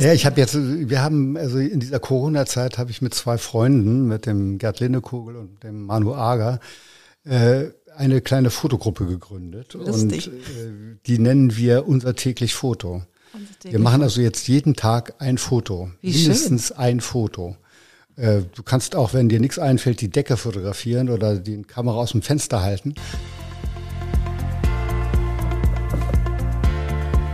[0.00, 4.06] ja, ich habe jetzt, wir haben, also in dieser Corona-Zeit habe ich mit zwei Freunden,
[4.06, 6.60] mit dem Gerd Lindekogel und dem Manu Ager,
[7.24, 9.74] äh, eine kleine Fotogruppe gegründet.
[9.74, 10.28] Lustig.
[10.28, 13.02] Und äh, die nennen wir unser täglich Foto.
[13.62, 15.90] Wir machen also jetzt jeden Tag ein Foto.
[16.00, 16.76] Wie mindestens schön.
[16.76, 17.56] ein Foto.
[18.16, 22.12] Äh, du kannst auch, wenn dir nichts einfällt, die Decke fotografieren oder die Kamera aus
[22.12, 22.94] dem Fenster halten.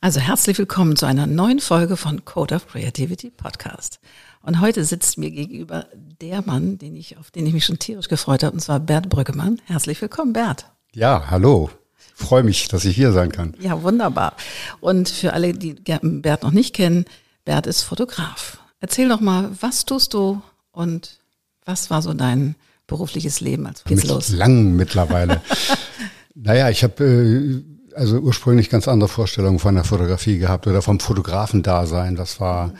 [0.00, 3.98] Also herzlich willkommen zu einer neuen Folge von Code of Creativity Podcast.
[4.42, 5.86] Und heute sitzt mir gegenüber
[6.20, 9.08] der Mann, den ich, auf den ich mich schon tierisch gefreut habe, und zwar Bert
[9.08, 9.60] Brüggemann.
[9.64, 10.66] Herzlich willkommen, Bert.
[10.92, 11.70] Ja, hallo.
[12.14, 13.54] Freue mich, dass ich hier sein kann.
[13.58, 14.36] Ja, wunderbar.
[14.80, 17.06] Und für alle, die Bert noch nicht kennen,
[17.46, 18.58] Bert ist Fotograf.
[18.80, 21.18] Erzähl doch mal, was tust du und
[21.64, 22.54] was war so dein
[22.86, 23.66] berufliches Leben?
[23.66, 24.28] als geht's Mit los?
[24.28, 25.40] Lang mittlerweile.
[26.34, 31.00] naja, ich habe äh, also ursprünglich ganz andere Vorstellungen von der Fotografie gehabt oder vom
[31.00, 32.14] Fotografen-Dasein.
[32.14, 32.74] Das war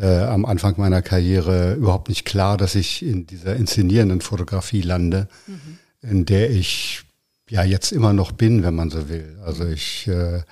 [0.00, 5.28] äh, am Anfang meiner Karriere überhaupt nicht klar, dass ich in dieser inszenierenden Fotografie lande,
[5.46, 5.78] mhm.
[6.02, 7.02] in der ich
[7.48, 9.38] ja jetzt immer noch bin, wenn man so will.
[9.44, 10.42] Also ich äh,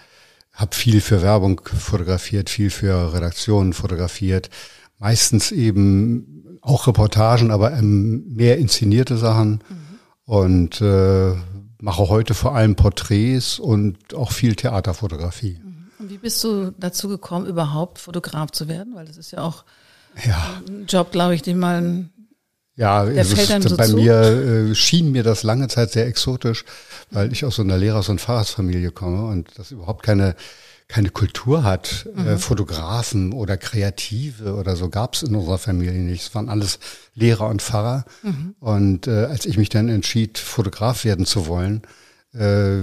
[0.52, 4.50] habe viel für Werbung fotografiert, viel für Redaktionen fotografiert,
[4.98, 9.62] meistens eben auch Reportagen, aber ähm, mehr inszenierte Sachen.
[9.68, 9.84] Mhm.
[10.26, 11.32] Und äh,
[11.84, 15.60] mache heute vor allem Porträts und auch viel Theaterfotografie.
[15.62, 15.88] Mhm.
[15.98, 18.94] Und wie bist du dazu gekommen, überhaupt Fotograf zu werden?
[18.94, 19.64] Weil das ist ja auch
[20.24, 20.62] ja.
[20.66, 22.10] ein Job, glaube ich, den man
[22.74, 23.96] ja, der fällt einem so bei zu?
[23.96, 26.64] mir äh, schien mir das lange Zeit sehr exotisch,
[27.10, 30.34] weil ich aus so einer Lehrers- und Pfarrersfamilie komme und das überhaupt keine
[30.88, 32.26] keine Kultur hat, äh, mhm.
[32.28, 36.26] äh, Fotografen oder Kreative oder so gab es in unserer Familie nicht.
[36.26, 36.78] Es waren alles
[37.14, 38.04] Lehrer und Pfarrer.
[38.22, 38.54] Mhm.
[38.60, 41.82] Und äh, als ich mich dann entschied, Fotograf werden zu wollen,
[42.32, 42.80] äh,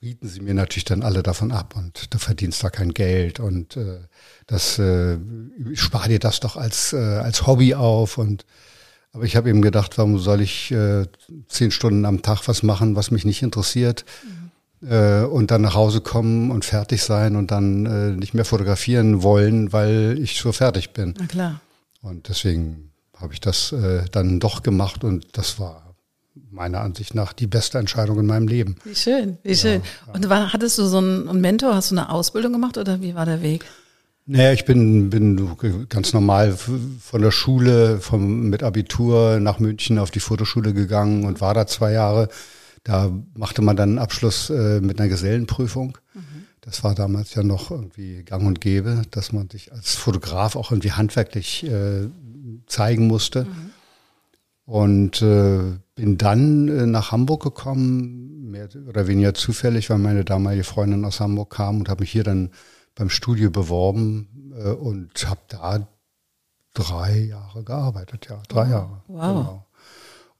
[0.00, 3.76] rieten sie mir natürlich dann alle davon ab und du verdienst da kein Geld und
[3.76, 3.98] äh,
[4.46, 5.18] das äh,
[5.74, 8.46] spar dir das doch als äh, als Hobby auf und
[9.10, 11.06] aber ich habe eben gedacht, warum soll ich äh,
[11.48, 14.04] zehn Stunden am Tag was machen, was mich nicht interessiert?
[14.22, 14.47] Mhm
[14.80, 19.72] und dann nach Hause kommen und fertig sein und dann äh, nicht mehr fotografieren wollen,
[19.72, 21.14] weil ich so fertig bin.
[21.18, 21.60] Na klar.
[22.00, 25.94] Und deswegen habe ich das äh, dann doch gemacht und das war
[26.50, 28.76] meiner Ansicht nach die beste Entscheidung in meinem Leben.
[28.84, 29.82] Wie schön, wie schön.
[30.06, 30.14] Ja.
[30.14, 33.26] Und war, hattest du so einen Mentor, hast du eine Ausbildung gemacht oder wie war
[33.26, 33.64] der Weg?
[34.26, 35.56] Naja, ich bin, bin
[35.88, 41.40] ganz normal von der Schule, vom, mit Abitur nach München auf die Fotoschule gegangen und
[41.40, 42.28] war da zwei Jahre
[42.84, 45.98] da machte man dann einen Abschluss äh, mit einer Gesellenprüfung.
[46.14, 46.20] Mhm.
[46.60, 50.70] Das war damals ja noch irgendwie gang und gäbe, dass man sich als Fotograf auch
[50.70, 52.08] irgendwie handwerklich äh,
[52.66, 53.44] zeigen musste.
[53.44, 53.70] Mhm.
[54.64, 60.64] Und äh, bin dann äh, nach Hamburg gekommen, mehr oder weniger zufällig, weil meine damalige
[60.64, 62.50] Freundin aus Hamburg kam und habe mich hier dann
[62.94, 65.88] beim Studio beworben äh, und habe da
[66.74, 69.02] drei Jahre gearbeitet, ja, drei Jahre.
[69.06, 69.20] Wow.
[69.20, 69.64] Genau.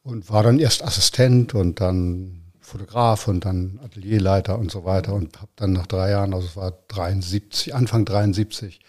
[0.09, 5.37] Und war dann erst Assistent und dann Fotograf und dann Atelierleiter und so weiter und
[5.37, 8.81] habe dann nach drei Jahren, also es war 73, Anfang 73,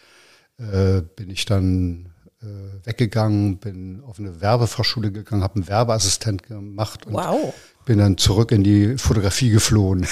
[0.59, 7.05] äh, bin ich dann äh, weggegangen, bin auf eine Werbefachschule gegangen, habe einen Werbeassistent gemacht
[7.05, 7.53] und wow.
[7.83, 10.07] bin dann zurück in die Fotografie geflohen.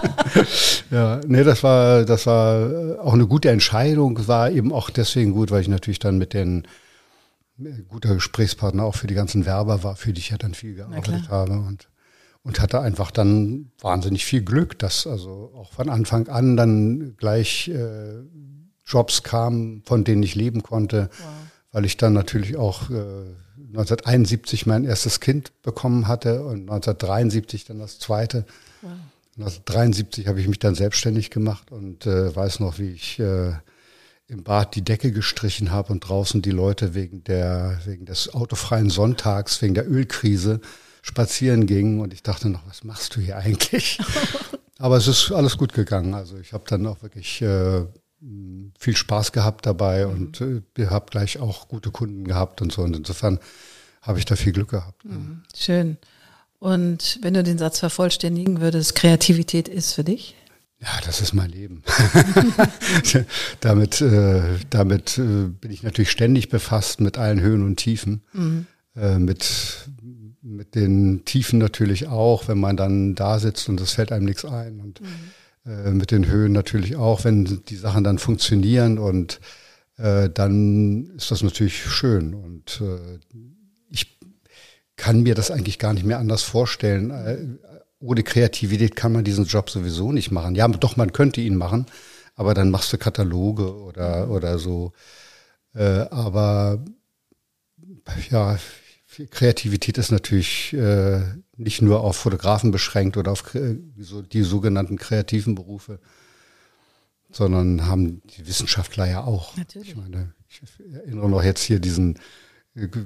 [0.90, 5.50] ja, nee, das war das war auch eine gute Entscheidung, war eben auch deswegen gut,
[5.50, 6.66] weil ich natürlich dann mit den
[7.88, 11.28] guter Gesprächspartner auch für die ganzen Werber war, für die ich ja dann viel gearbeitet
[11.28, 11.88] habe und
[12.44, 17.68] und hatte einfach dann wahnsinnig viel Glück, dass also auch von Anfang an dann gleich
[17.68, 18.20] äh,
[18.86, 21.26] Jobs kamen, von denen ich leben konnte, wow.
[21.72, 23.34] weil ich dann natürlich auch äh,
[23.68, 28.44] 1971 mein erstes Kind bekommen hatte und 1973 dann das zweite.
[28.82, 28.92] Wow.
[29.38, 33.54] 1973 habe ich mich dann selbstständig gemacht und äh, weiß noch, wie ich äh,
[34.26, 38.90] im Bad die Decke gestrichen habe und draußen die Leute wegen der wegen des autofreien
[38.90, 40.60] Sonntags, wegen der Ölkrise
[41.02, 43.98] spazieren gingen und ich dachte noch, was machst du hier eigentlich?
[44.78, 46.14] Aber es ist alles gut gegangen.
[46.14, 47.84] Also ich habe dann auch wirklich äh,
[48.78, 50.12] viel Spaß gehabt dabei mhm.
[50.12, 52.82] und äh, habe gleich auch gute Kunden gehabt und so.
[52.82, 53.38] Und insofern
[54.02, 55.04] habe ich da viel Glück gehabt.
[55.04, 55.42] Mhm.
[55.54, 55.98] Schön.
[56.58, 60.34] Und wenn du den Satz vervollständigen würdest, Kreativität ist für dich?
[60.84, 61.82] Ja, das ist mein Leben.
[63.60, 68.22] damit äh, damit äh, bin ich natürlich ständig befasst mit allen Höhen und Tiefen.
[68.34, 68.66] Mhm.
[68.94, 69.88] Äh, mit,
[70.42, 74.44] mit den Tiefen natürlich auch, wenn man dann da sitzt und es fällt einem nichts
[74.44, 74.80] ein.
[74.80, 75.70] Und mhm.
[75.70, 79.40] äh, mit den Höhen natürlich auch, wenn die Sachen dann funktionieren und
[79.96, 82.34] äh, dann ist das natürlich schön.
[82.34, 83.20] Und äh,
[83.88, 84.18] ich
[84.96, 87.58] kann mir das eigentlich gar nicht mehr anders vorstellen.
[88.04, 90.54] Ohne Kreativität kann man diesen Job sowieso nicht machen.
[90.54, 91.86] Ja, doch, man könnte ihn machen,
[92.34, 94.92] aber dann machst du Kataloge oder, oder so.
[95.74, 96.84] Äh, aber
[98.30, 98.58] ja,
[99.30, 101.22] Kreativität ist natürlich äh,
[101.56, 103.44] nicht nur auf Fotografen beschränkt oder auf
[103.98, 106.00] so die sogenannten kreativen Berufe,
[107.30, 109.56] sondern haben die Wissenschaftler ja auch.
[109.56, 109.90] Natürlich.
[109.90, 110.60] Ich meine, ich
[110.92, 112.18] erinnere noch jetzt hier diesen,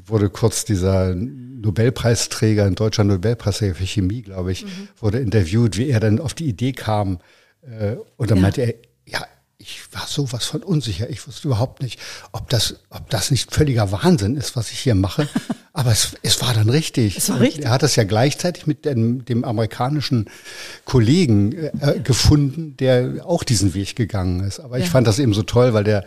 [0.07, 4.89] wurde kurz dieser Nobelpreisträger, ein deutscher Nobelpreisträger für Chemie, glaube ich, mhm.
[4.99, 7.19] wurde interviewt, wie er dann auf die Idee kam.
[7.63, 8.43] Äh, und dann ja.
[8.43, 8.75] meinte er,
[9.05, 9.27] ja,
[9.59, 11.11] ich war sowas von unsicher.
[11.11, 12.01] Ich wusste überhaupt nicht,
[12.33, 15.29] ob das, ob das nicht völliger Wahnsinn ist, was ich hier mache.
[15.75, 17.19] Aber es, es war dann richtig.
[17.19, 17.67] Es war richtig.
[17.67, 20.31] Er hat das ja gleichzeitig mit dem, dem amerikanischen
[20.87, 24.61] Kollegen äh, gefunden, der auch diesen Weg gegangen ist.
[24.61, 24.85] Aber ja.
[24.85, 26.05] ich fand das eben so toll, weil der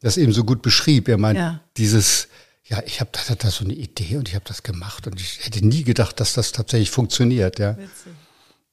[0.00, 1.08] das eben so gut beschrieb.
[1.08, 1.60] Er meint, ja.
[1.76, 2.28] dieses,
[2.66, 5.44] ja, ich habe da, da so eine Idee und ich habe das gemacht und ich
[5.44, 7.58] hätte nie gedacht, dass das tatsächlich funktioniert.
[7.58, 7.76] Ja.
[7.76, 8.12] Witzig.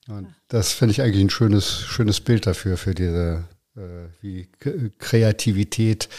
[0.08, 3.44] Und das finde ich eigentlich ein schönes, schönes Bild dafür, für diese
[3.76, 4.48] äh, wie
[4.98, 6.10] Kreativität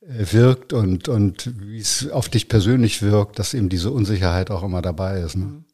[0.00, 4.62] äh, wirkt und, und wie es auf dich persönlich wirkt, dass eben diese Unsicherheit auch
[4.62, 5.36] immer dabei ist.
[5.36, 5.44] Ne?
[5.46, 5.64] Mhm.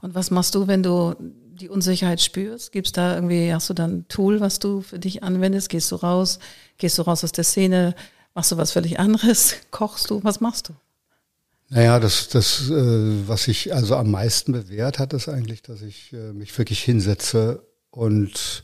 [0.00, 2.72] Und was machst du, wenn du die Unsicherheit spürst?
[2.72, 5.68] Gibt's da irgendwie, hast du dann ein Tool, was du für dich anwendest?
[5.68, 6.38] Gehst du raus?
[6.78, 7.94] Gehst du raus aus der Szene?
[8.38, 9.56] Machst du was völlig anderes?
[9.72, 10.22] Kochst du?
[10.22, 10.72] Was machst du?
[11.70, 16.12] Naja, das, das, äh, was sich also am meisten bewährt hat, ist eigentlich, dass ich
[16.12, 18.62] mich wirklich hinsetze und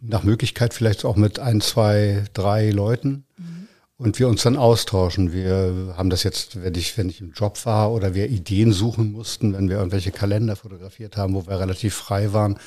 [0.00, 3.68] nach Möglichkeit vielleicht auch mit ein, zwei, drei Leuten mhm.
[3.96, 5.32] und wir uns dann austauschen.
[5.32, 9.12] Wir haben das jetzt, wenn ich, wenn ich im Job war oder wir Ideen suchen
[9.12, 12.58] mussten, wenn wir irgendwelche Kalender fotografiert haben, wo wir relativ frei waren,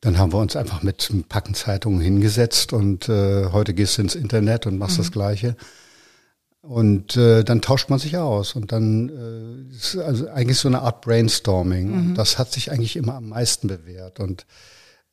[0.00, 4.66] dann haben wir uns einfach mit Packenzeitungen hingesetzt und äh, heute gehst du ins Internet
[4.66, 5.02] und machst mhm.
[5.02, 5.56] das Gleiche.
[6.60, 10.82] Und äh, dann tauscht man sich aus und dann äh, ist also eigentlich so eine
[10.82, 11.88] Art Brainstorming.
[11.88, 11.94] Mhm.
[11.94, 14.20] Und das hat sich eigentlich immer am meisten bewährt.
[14.20, 14.46] Und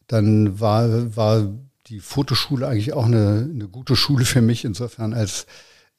[0.08, 1.48] dann war, war
[1.88, 5.46] die Fotoschule eigentlich auch eine, eine gute Schule für mich, insofern als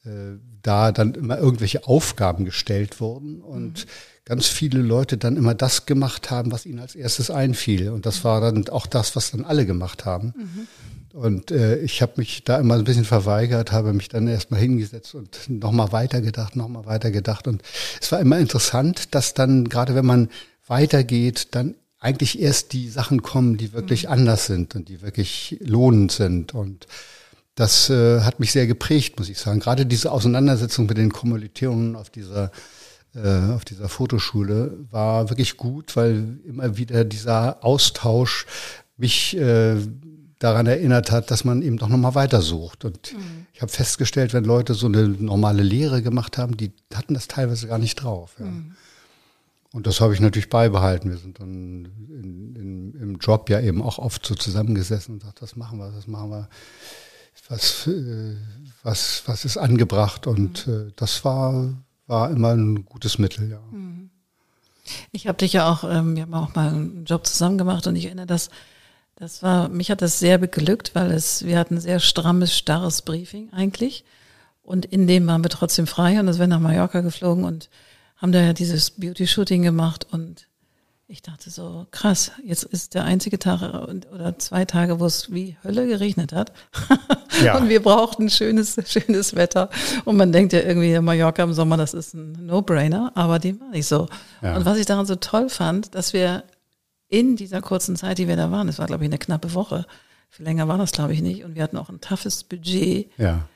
[0.04, 3.90] äh, da dann immer irgendwelche Aufgaben gestellt wurden und mhm.
[4.26, 7.90] Ganz viele Leute dann immer das gemacht haben, was ihnen als erstes einfiel.
[7.90, 10.34] Und das war dann auch das, was dann alle gemacht haben.
[10.36, 10.66] Mhm.
[11.18, 15.14] Und äh, ich habe mich da immer ein bisschen verweigert, habe mich dann erstmal hingesetzt
[15.14, 17.46] und nochmal weitergedacht, nochmal weitergedacht.
[17.46, 17.62] Und
[18.02, 20.28] es war immer interessant, dass dann, gerade wenn man
[20.66, 24.10] weitergeht, dann eigentlich erst die Sachen kommen, die wirklich mhm.
[24.10, 26.52] anders sind und die wirklich lohnend sind.
[26.52, 26.88] Und
[27.54, 29.60] das äh, hat mich sehr geprägt, muss ich sagen.
[29.60, 32.50] Gerade diese Auseinandersetzung mit den Kommilitonen auf dieser
[33.16, 38.46] äh, auf dieser Fotoschule war wirklich gut, weil immer wieder dieser Austausch
[38.96, 39.76] mich äh,
[40.38, 42.84] daran erinnert hat, dass man eben doch nochmal weitersucht.
[42.84, 43.46] Und mhm.
[43.54, 47.66] ich habe festgestellt, wenn Leute so eine normale Lehre gemacht haben, die hatten das teilweise
[47.66, 48.36] gar nicht drauf.
[48.38, 48.46] Ja.
[48.46, 48.74] Mhm.
[49.72, 51.10] Und das habe ich natürlich beibehalten.
[51.10, 55.42] Wir sind dann in, in, im Job ja eben auch oft so zusammengesessen und gesagt,
[55.42, 56.48] das machen wir, das machen wir.
[57.48, 58.36] Was, äh,
[58.82, 60.26] was, was ist angebracht?
[60.26, 60.88] Und mhm.
[60.88, 61.74] äh, das war,
[62.06, 63.60] war immer ein gutes Mittel, ja.
[63.70, 64.10] Mhm.
[65.10, 67.96] Ich habe dich ja auch, ähm, wir haben auch mal einen Job zusammen gemacht und
[67.96, 68.50] ich erinnere, dass
[69.16, 73.00] das war, mich hat das sehr beglückt, weil es, wir hatten ein sehr strammes, starres
[73.00, 74.04] Briefing eigentlich.
[74.62, 77.70] Und in dem waren wir trotzdem frei und es wäre nach Mallorca geflogen und
[78.16, 80.48] haben da ja dieses Beauty-Shooting gemacht und
[81.08, 83.62] ich dachte so, krass, jetzt ist der einzige Tag
[84.12, 86.52] oder zwei Tage, wo es wie Hölle geregnet hat.
[87.42, 87.58] Ja.
[87.58, 89.68] und wir brauchten schönes, schönes Wetter.
[90.06, 93.68] Und man denkt ja irgendwie, Mallorca im Sommer, das ist ein No-Brainer, aber dem war
[93.68, 94.08] nicht so.
[94.40, 94.56] Ja.
[94.56, 96.44] Und was ich daran so toll fand, dass wir
[97.08, 99.84] in dieser kurzen Zeit, die wir da waren, das war glaube ich eine knappe Woche,
[100.30, 103.10] viel länger war das glaube ich nicht, und wir hatten auch ein toughes Budget.
[103.18, 103.46] Ja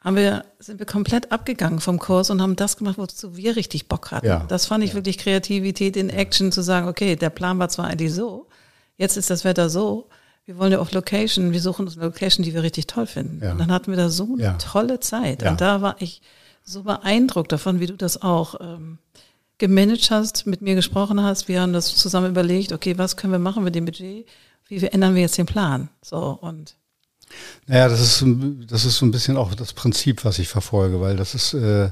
[0.00, 3.86] haben wir, sind wir komplett abgegangen vom Kurs und haben das gemacht, wozu wir richtig
[3.86, 4.26] Bock hatten.
[4.26, 4.44] Ja.
[4.48, 4.96] Das fand ich ja.
[4.96, 8.48] wirklich Kreativität in Action, zu sagen, okay, der Plan war zwar eigentlich so,
[8.96, 10.08] jetzt ist das Wetter so,
[10.46, 13.40] wir wollen ja auf Location, wir suchen uns eine Location, die wir richtig toll finden.
[13.42, 13.52] Ja.
[13.52, 15.42] Und dann hatten wir da so eine tolle Zeit.
[15.44, 16.22] Und da war ich
[16.64, 18.98] so beeindruckt davon, wie du das auch ähm,
[19.58, 21.46] gemanagt hast, mit mir gesprochen hast.
[21.46, 24.26] Wir haben das zusammen überlegt, okay, was können wir machen mit dem Budget?
[24.66, 25.88] Wie ändern wir jetzt den Plan?
[26.02, 26.74] So, und
[27.66, 28.24] naja, das ist,
[28.68, 31.90] das ist so ein bisschen auch das Prinzip, was ich verfolge, weil das ist, äh,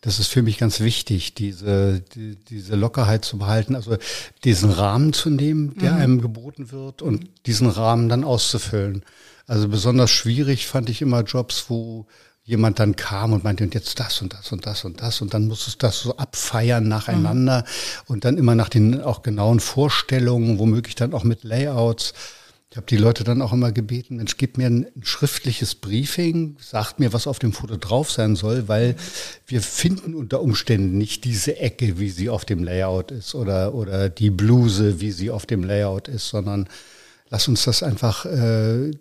[0.00, 3.96] das ist für mich ganz wichtig, diese, die, diese Lockerheit zu behalten, also
[4.44, 6.00] diesen Rahmen zu nehmen, der mhm.
[6.00, 9.04] einem geboten wird und diesen Rahmen dann auszufüllen.
[9.46, 12.06] Also besonders schwierig fand ich immer Jobs, wo
[12.44, 15.34] jemand dann kam und meinte, und jetzt das und das und das und das und
[15.34, 18.04] dann musstest du das so abfeiern nacheinander mhm.
[18.06, 22.14] und dann immer nach den auch genauen Vorstellungen, womöglich dann auch mit Layouts.
[22.72, 27.00] Ich habe die Leute dann auch immer gebeten, Mensch, gib mir ein, schriftliches Briefing, sagt
[27.00, 28.94] mir, was auf dem Foto drauf sein soll, weil
[29.48, 34.08] wir finden unter Umständen nicht diese Ecke, wie sie auf dem Layout ist oder, oder
[34.08, 36.68] die Bluse, wie sie auf dem Layout ist, sondern
[37.28, 38.92] lass uns das einfach äh,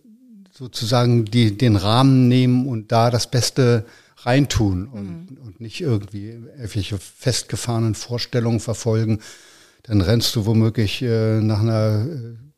[0.51, 3.85] sozusagen die, den Rahmen nehmen und da das Beste
[4.17, 5.38] reintun und, mhm.
[5.45, 9.19] und nicht irgendwie irgendwelche festgefahrenen Vorstellungen verfolgen.
[9.83, 12.48] Dann rennst du womöglich äh, nach einer äh,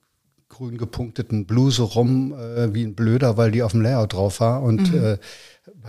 [0.62, 4.62] grün gepunkteten Bluse rum äh, wie ein Blöder, weil die auf dem Layout drauf war
[4.62, 5.18] und mhm.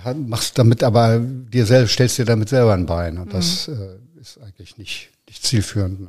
[0.05, 3.33] äh, machst damit aber dir selbst, stellst dir damit selber ein Bein und mhm.
[3.33, 6.01] das äh, ist eigentlich nicht, nicht zielführend.
[6.01, 6.09] Ne?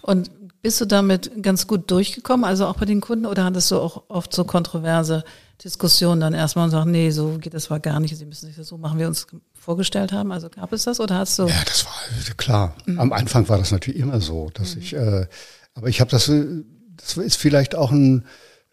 [0.00, 0.30] Und
[0.62, 4.04] bist du damit ganz gut durchgekommen, also auch bei den Kunden, oder hattest du auch
[4.08, 5.24] oft so kontroverse
[5.62, 8.56] Diskussionen dann erstmal und sagen, nee, so geht das war gar nicht, sie müssen sich
[8.56, 10.32] das so machen, wie wir uns vorgestellt haben?
[10.32, 11.46] Also gab es das oder hast du?
[11.46, 11.92] Ja, das war
[12.36, 12.74] klar.
[12.86, 12.98] Mhm.
[12.98, 14.82] Am Anfang war das natürlich immer so, dass mhm.
[14.82, 15.26] ich, äh,
[15.74, 16.64] aber ich habe das, äh,
[16.96, 18.24] das ist vielleicht auch ein,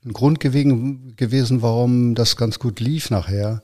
[0.06, 3.62] ein Grund gewesen, gewesen, warum das ganz gut lief nachher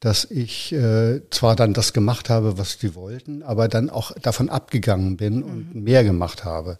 [0.00, 4.50] dass ich äh, zwar dann das gemacht habe, was die wollten, aber dann auch davon
[4.50, 5.82] abgegangen bin und mhm.
[5.82, 6.78] mehr gemacht habe.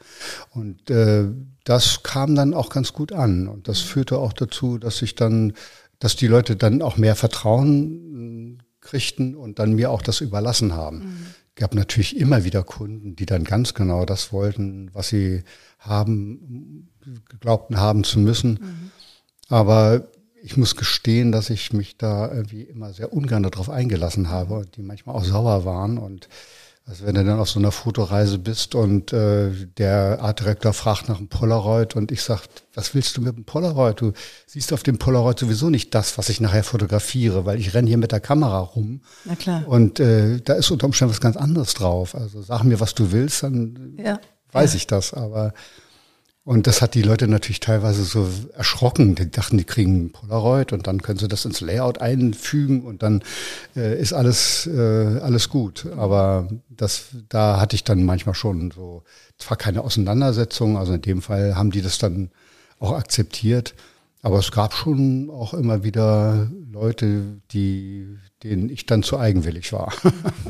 [0.51, 1.25] Und äh,
[1.65, 3.49] das kam dann auch ganz gut an.
[3.49, 3.89] Und das mhm.
[3.89, 5.55] führte auch dazu, dass ich dann,
[5.99, 10.75] dass die Leute dann auch mehr Vertrauen äh, kriegten und dann mir auch das überlassen
[10.75, 10.99] haben.
[10.99, 11.27] Mhm.
[11.55, 15.43] gab natürlich immer wieder Kunden, die dann ganz genau das wollten, was sie
[15.79, 16.91] haben,
[17.41, 18.59] glaubten haben zu müssen.
[18.61, 18.91] Mhm.
[19.49, 20.09] Aber
[20.43, 24.77] ich muss gestehen, dass ich mich da irgendwie immer sehr ungern darauf eingelassen habe und
[24.77, 25.99] die manchmal auch sauer waren.
[25.99, 26.29] Und
[26.89, 31.19] also wenn du dann auf so einer Fotoreise bist und äh, der Artdirektor fragt nach
[31.19, 32.43] einem Polaroid und ich sag,
[32.75, 34.01] was willst du mit dem Polaroid?
[34.01, 34.13] Du
[34.47, 37.99] siehst auf dem Polaroid sowieso nicht das, was ich nachher fotografiere, weil ich renne hier
[37.99, 39.01] mit der Kamera rum.
[39.25, 39.65] Na klar.
[39.67, 42.15] Und äh, da ist unter Umständen was ganz anderes drauf.
[42.15, 44.21] Also sag mir, was du willst, dann ja.
[44.53, 44.77] weiß ja.
[44.77, 45.13] ich das.
[45.13, 45.55] Aber
[46.47, 49.17] und das hat die Leute natürlich teilweise so erschrocken.
[49.17, 53.25] Die dachten, die kriegen Polaroid und dann können sie das ins Layout einfügen und dann
[53.75, 55.89] äh, ist alles, äh, alles gut.
[55.97, 59.03] Aber das, da hatte ich dann manchmal schon so,
[59.39, 62.31] zwar keine Auseinandersetzung, also in dem Fall haben die das dann
[62.79, 63.75] auch akzeptiert.
[64.27, 68.09] Aber es gab schon auch immer wieder Leute, die,
[68.43, 69.93] denen ich dann zu eigenwillig war.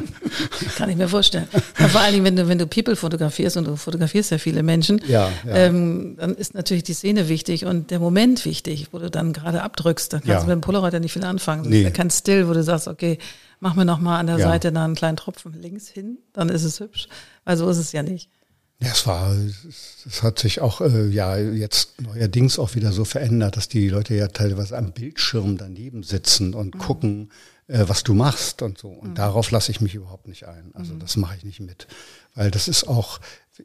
[0.78, 1.46] Kann ich mir vorstellen.
[1.78, 4.62] Ja, vor allen Dingen, wenn du, wenn du People fotografierst und du fotografierst ja viele
[4.62, 5.54] Menschen, ja, ja.
[5.54, 9.62] Ähm, dann ist natürlich die Szene wichtig und der Moment wichtig, wo du dann gerade
[9.62, 10.10] abdrückst.
[10.10, 11.68] Dann kannst du mit dem Polaroid ja nicht viel anfangen.
[11.68, 11.82] Nee.
[11.82, 13.18] ja kein Still, wo du sagst, okay,
[13.60, 16.64] mach mir noch mal an der Seite da einen kleinen Tropfen links hin, dann ist
[16.64, 17.08] es hübsch.
[17.44, 18.30] Weil so ist es ja nicht.
[18.78, 23.56] Ja, es war, es hat sich auch äh, ja jetzt neuerdings auch wieder so verändert,
[23.56, 26.78] dass die Leute ja teilweise am Bildschirm daneben sitzen und mhm.
[26.78, 27.30] gucken,
[27.68, 28.88] äh, was du machst und so.
[28.88, 29.14] Und mhm.
[29.14, 30.72] darauf lasse ich mich überhaupt nicht ein.
[30.74, 30.98] Also mhm.
[30.98, 31.86] das mache ich nicht mit,
[32.34, 33.18] weil das ist auch,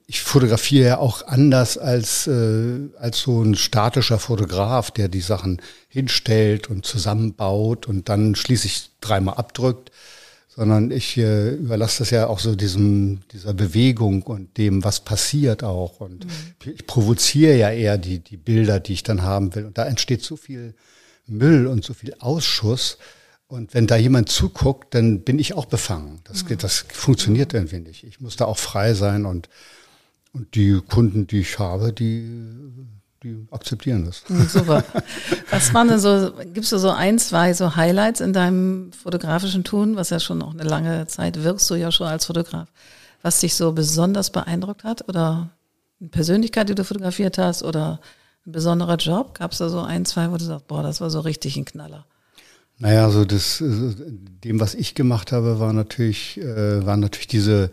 [0.07, 5.61] ich fotografiere ja auch anders als äh, als so ein statischer Fotograf, der die Sachen
[5.89, 9.90] hinstellt und zusammenbaut und dann schließlich dreimal abdrückt
[10.53, 15.63] sondern ich äh, überlasse das ja auch so diesem, dieser Bewegung und dem, was passiert
[15.63, 16.01] auch.
[16.01, 16.71] Und mhm.
[16.73, 19.65] ich provoziere ja eher die, die Bilder, die ich dann haben will.
[19.65, 20.73] Und da entsteht so viel
[21.25, 22.97] Müll und so viel Ausschuss.
[23.47, 26.19] Und wenn da jemand zuguckt, dann bin ich auch befangen.
[26.25, 26.57] Das, mhm.
[26.57, 28.03] das funktioniert irgendwie nicht.
[28.03, 29.47] Ich muss da auch frei sein und,
[30.33, 32.29] und die Kunden, die ich habe, die
[33.23, 34.23] die akzeptieren das.
[34.27, 34.83] Hm, super.
[35.51, 39.95] Was waren denn so, gibst du so ein, zwei so Highlights in deinem fotografischen Tun,
[39.95, 42.67] was ja schon noch eine lange Zeit wirkst du ja schon als Fotograf,
[43.21, 45.51] was dich so besonders beeindruckt hat oder
[45.99, 47.99] eine Persönlichkeit, die du fotografiert hast oder
[48.45, 49.37] ein besonderer Job?
[49.37, 51.65] Gab es da so ein, zwei, wo du sagst, boah, das war so richtig ein
[51.65, 52.05] Knaller?
[52.79, 57.69] Naja, so das, dem, was ich gemacht habe, war natürlich, äh, waren natürlich diese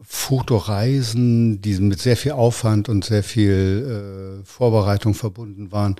[0.00, 5.96] Fotoreisen, die mit sehr viel Aufwand und sehr viel äh, Vorbereitung verbunden waren,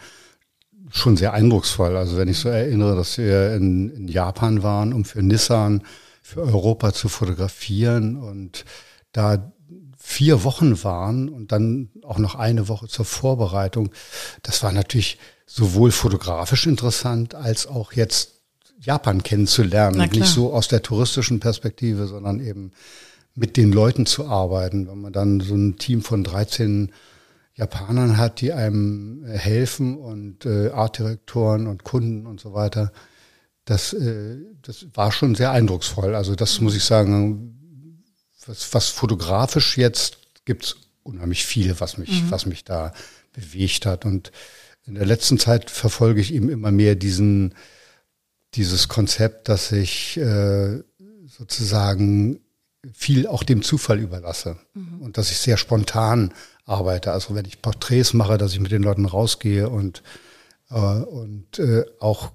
[0.91, 1.97] schon sehr eindrucksvoll.
[1.97, 5.83] Also wenn ich so erinnere, dass wir in, in Japan waren, um für Nissan,
[6.23, 8.65] für Europa zu fotografieren und
[9.13, 9.53] da
[9.99, 13.91] vier Wochen waren und dann auch noch eine Woche zur Vorbereitung.
[14.43, 18.35] Das war natürlich sowohl fotografisch interessant als auch jetzt
[18.79, 20.09] Japan kennenzulernen.
[20.11, 22.71] Nicht so aus der touristischen Perspektive, sondern eben
[23.37, 24.89] mit den Leuten zu arbeiten.
[24.89, 26.91] Wenn man dann so ein Team von 13
[27.55, 32.93] Japanern hat, die einem äh, helfen und äh, Artdirektoren und Kunden und so weiter,
[33.65, 36.15] das, äh, das war schon sehr eindrucksvoll.
[36.15, 38.03] Also das muss ich sagen,
[38.47, 42.31] was, was fotografisch jetzt gibt's unheimlich viel, was mich, mhm.
[42.31, 42.93] was mich da
[43.33, 44.05] bewegt hat.
[44.05, 44.33] Und
[44.87, 47.55] in der letzten Zeit verfolge ich eben immer mehr diesen,
[48.55, 50.83] dieses Konzept, dass ich äh,
[51.27, 52.41] sozusagen
[52.95, 55.01] viel auch dem Zufall überlasse mhm.
[55.01, 56.33] und dass ich sehr spontan
[56.65, 57.13] arbeite.
[57.13, 60.03] Also wenn ich Porträts mache, dass ich mit den Leuten rausgehe und,
[60.71, 62.33] äh, und äh, auch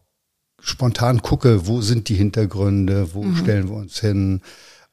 [0.60, 3.36] spontan gucke, wo sind die Hintergründe, wo mhm.
[3.36, 4.42] stellen wir uns hin.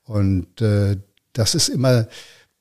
[0.04, 0.96] Und äh,
[1.32, 2.08] das ist immer,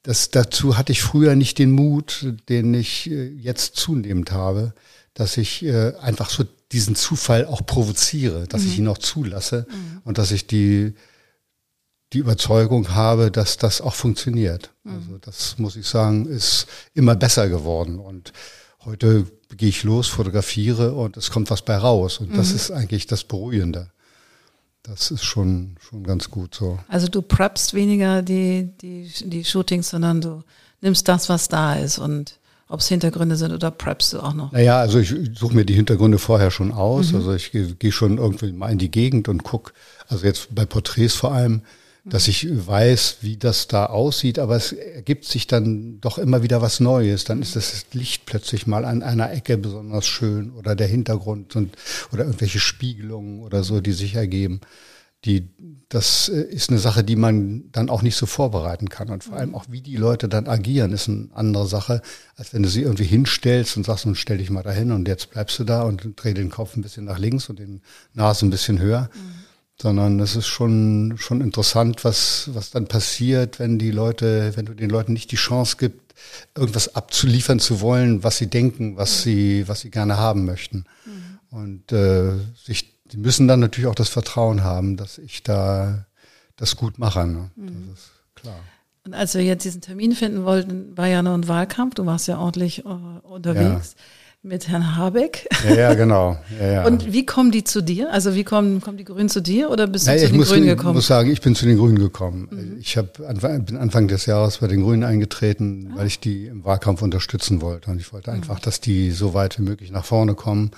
[0.03, 4.73] das, dazu hatte ich früher nicht den Mut, den ich äh, jetzt zunehmend habe,
[5.13, 8.67] dass ich äh, einfach so diesen Zufall auch provoziere, dass mhm.
[8.67, 10.01] ich ihn auch zulasse mhm.
[10.03, 10.93] und dass ich die,
[12.13, 14.71] die Überzeugung habe, dass das auch funktioniert.
[14.83, 14.93] Mhm.
[14.95, 17.99] Also das muss ich sagen, ist immer besser geworden.
[17.99, 18.33] Und
[18.85, 22.19] heute gehe ich los, fotografiere und es kommt was bei raus.
[22.19, 22.55] Und das mhm.
[22.55, 23.91] ist eigentlich das Beruhigende.
[24.83, 26.79] Das ist schon, schon ganz gut so.
[26.87, 30.43] Also du preppst weniger die, die, die Shootings, sondern du
[30.79, 34.51] nimmst das, was da ist und ob es Hintergründe sind oder preppst du auch noch?
[34.51, 37.11] Naja, also ich suche mir die Hintergründe vorher schon aus.
[37.11, 37.17] Mhm.
[37.17, 39.73] Also ich gehe geh schon irgendwie mal in die Gegend und guck,
[40.07, 41.61] also jetzt bei Porträts vor allem,
[42.09, 46.61] dass ich weiß, wie das da aussieht, aber es ergibt sich dann doch immer wieder
[46.61, 47.25] was Neues.
[47.25, 51.75] Dann ist das Licht plötzlich mal an einer Ecke besonders schön oder der Hintergrund und,
[52.13, 54.61] oder irgendwelche Spiegelungen oder so, die sich ergeben.
[55.25, 55.49] Die,
[55.89, 59.09] das äh, ist eine Sache, die man dann auch nicht so vorbereiten kann.
[59.09, 62.01] Und vor allem auch, wie die Leute dann agieren, ist eine andere Sache,
[62.35, 65.31] als wenn du sie irgendwie hinstellst und sagst, nun stell dich mal dahin und jetzt
[65.31, 67.81] bleibst du da und dreh den Kopf ein bisschen nach links und den
[68.13, 69.09] Nase ein bisschen höher.
[69.13, 69.46] Mhm
[69.81, 74.73] sondern es ist schon, schon interessant, was, was dann passiert, wenn die Leute, wenn du
[74.73, 76.15] den Leuten nicht die Chance gibt,
[76.55, 80.85] irgendwas abzuliefern zu wollen, was sie denken, was sie, was sie gerne haben möchten.
[81.05, 81.57] Mhm.
[81.57, 86.05] Und äh, sich, die müssen dann natürlich auch das Vertrauen haben, dass ich da
[86.55, 87.27] das gut mache.
[87.27, 87.51] Ne?
[87.55, 87.89] Mhm.
[87.91, 88.59] Das ist klar.
[89.05, 92.27] Und als wir jetzt diesen Termin finden wollten, war ja noch ein Wahlkampf, du warst
[92.27, 93.95] ja ordentlich äh, unterwegs.
[93.95, 94.03] Ja
[94.43, 95.47] mit Herrn Habeck.
[95.67, 96.37] Ja, ja genau.
[96.59, 96.85] Ja, ja.
[96.85, 98.11] Und wie kommen die zu dir?
[98.11, 100.65] Also wie kommen, kommen die Grünen zu dir oder bist du naja, zu den Grünen
[100.65, 100.89] gekommen?
[100.91, 102.47] Ich muss sagen, ich bin zu den Grünen gekommen.
[102.51, 102.77] Mhm.
[102.79, 105.97] Ich hab, bin Anfang des Jahres bei den Grünen eingetreten, ah.
[105.97, 107.91] weil ich die im Wahlkampf unterstützen wollte.
[107.91, 108.37] Und ich wollte mhm.
[108.37, 110.71] einfach, dass die so weit wie möglich nach vorne kommen.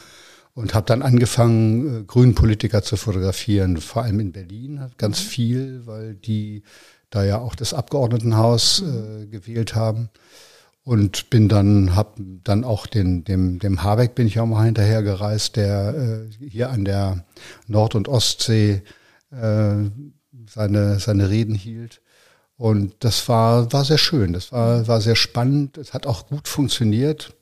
[0.55, 5.27] Und habe dann angefangen, äh, Grünen Politiker zu fotografieren, vor allem in Berlin, ganz mhm.
[5.27, 6.63] viel, weil die
[7.11, 9.23] da ja auch das Abgeordnetenhaus mhm.
[9.23, 10.09] äh, gewählt haben
[10.83, 15.03] und bin dann hab dann auch den dem dem Habeck bin ich auch mal hinterher
[15.03, 17.25] gereist, der äh, hier an der
[17.67, 18.81] Nord- und Ostsee
[19.31, 19.75] äh,
[20.47, 22.01] seine seine Reden hielt
[22.57, 26.47] und das war war sehr schön, das war war sehr spannend, es hat auch gut
[26.47, 27.35] funktioniert.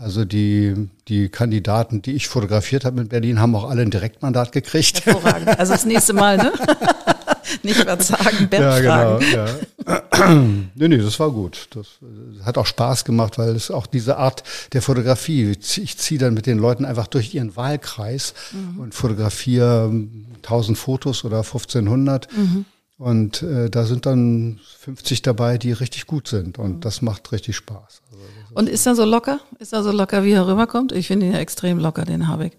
[0.00, 4.50] Also die, die Kandidaten, die ich fotografiert habe in Berlin, haben auch alle ein Direktmandat
[4.50, 5.04] gekriegt.
[5.04, 5.58] Hervorragend.
[5.58, 6.52] Also das nächste Mal, ne?
[7.62, 9.46] Nicht verzagen, Bert Ja, genau.
[9.86, 10.34] Ja.
[10.74, 11.68] nee, nee, das war gut.
[11.70, 15.52] Das, das hat auch Spaß gemacht, weil es auch diese Art der Fotografie.
[15.60, 18.80] Ich ziehe dann mit den Leuten einfach durch ihren Wahlkreis mhm.
[18.80, 19.92] und fotografiere
[20.36, 22.28] 1000 Fotos oder 1500.
[22.36, 22.64] Mhm.
[22.98, 26.58] Und äh, da sind dann 50 dabei, die richtig gut sind.
[26.58, 26.80] Und mhm.
[26.80, 28.02] das macht richtig Spaß.
[28.12, 29.40] Also, und ist er so locker?
[29.58, 30.92] Ist er so locker, wie er rüberkommt?
[30.92, 32.58] Ich finde ihn ja extrem locker, den Habeck.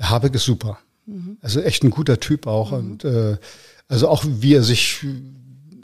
[0.00, 0.78] Habeck ist super.
[1.06, 1.36] Mhm.
[1.42, 2.70] Also echt ein guter Typ auch.
[2.70, 2.78] Mhm.
[2.78, 3.38] Und äh,
[3.92, 5.04] also auch wie er sich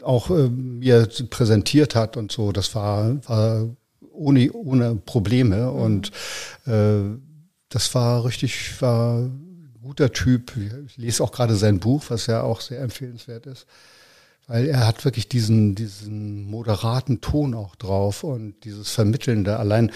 [0.01, 0.49] auch äh,
[0.81, 3.69] er präsentiert hat und so, das war, war
[4.11, 5.57] ohne, ohne Probleme.
[5.57, 5.79] Mhm.
[5.79, 6.11] Und
[6.65, 7.19] äh,
[7.69, 10.53] das war richtig, war ein guter Typ.
[10.87, 13.67] Ich lese auch gerade sein Buch, was ja auch sehr empfehlenswert ist.
[14.47, 19.57] Weil er hat wirklich diesen, diesen moderaten Ton auch drauf und dieses Vermittelnde.
[19.59, 19.91] Allein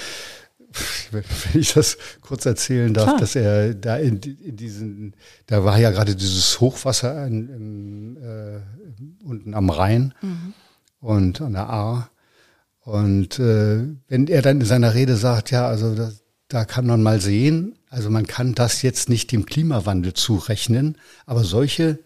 [1.12, 3.20] wenn ich das kurz erzählen darf, Klar.
[3.20, 5.16] dass er da in, in, diesen,
[5.48, 8.60] da war ja gerade dieses Hochwasser in, im, äh,
[9.24, 10.54] unten am Rhein mhm.
[11.00, 12.10] und an der Ahr.
[12.82, 17.02] Und äh, wenn er dann in seiner Rede sagt, ja, also das, da kann man
[17.02, 22.00] mal sehen, also man kann das jetzt nicht dem Klimawandel zurechnen, aber solche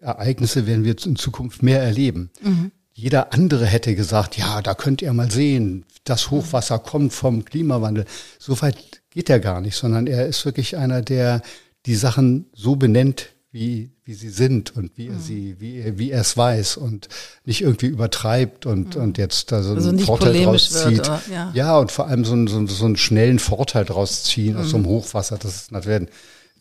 [0.00, 2.30] Ereignisse werden wir in Zukunft mehr erleben.
[2.42, 2.72] Mhm.
[3.02, 8.04] Jeder andere hätte gesagt, ja, da könnt ihr mal sehen, das Hochwasser kommt vom Klimawandel.
[8.38, 8.76] So weit
[9.10, 11.42] geht er gar nicht, sondern er ist wirklich einer, der
[11.84, 15.20] die Sachen so benennt, wie, wie sie sind und wie er mhm.
[15.20, 17.08] sie, wie, wie er es weiß und
[17.44, 19.02] nicht irgendwie übertreibt und, mhm.
[19.02, 20.98] und jetzt da so also einen Vorteil draus zieht.
[20.98, 21.50] Wird, oder, ja.
[21.54, 21.78] ja.
[21.78, 24.60] und vor allem so einen, so, so einen schnellen Vorteil draus ziehen mhm.
[24.60, 24.90] aus so einem mhm.
[24.90, 26.06] Hochwasser, das wäre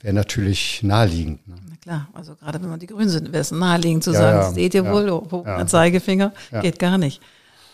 [0.01, 1.47] wär natürlich naheliegend.
[1.47, 1.55] Ne?
[1.81, 4.51] Klar, also gerade wenn man die Grünen sind, wäre es naheliegend zu ja, sagen, ja,
[4.51, 5.65] seht ihr ja, wohl, oh, ja.
[5.65, 7.21] Zeigefinger, geht gar nicht.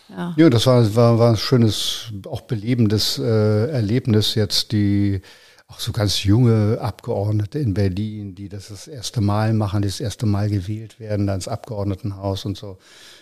[0.08, 5.20] Ja, ja das war, war, war ein schönes, auch belebendes äh, Erlebnis jetzt, die
[5.66, 10.00] auch so ganz junge Abgeordnete in Berlin, die das das erste Mal machen, die das
[10.00, 12.78] erste Mal gewählt werden, dann ins Abgeordnetenhaus und so.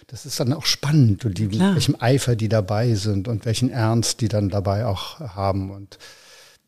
[0.07, 4.21] Das ist dann auch spannend und die, welchem Eifer die dabei sind und welchen Ernst
[4.21, 5.99] die dann dabei auch haben und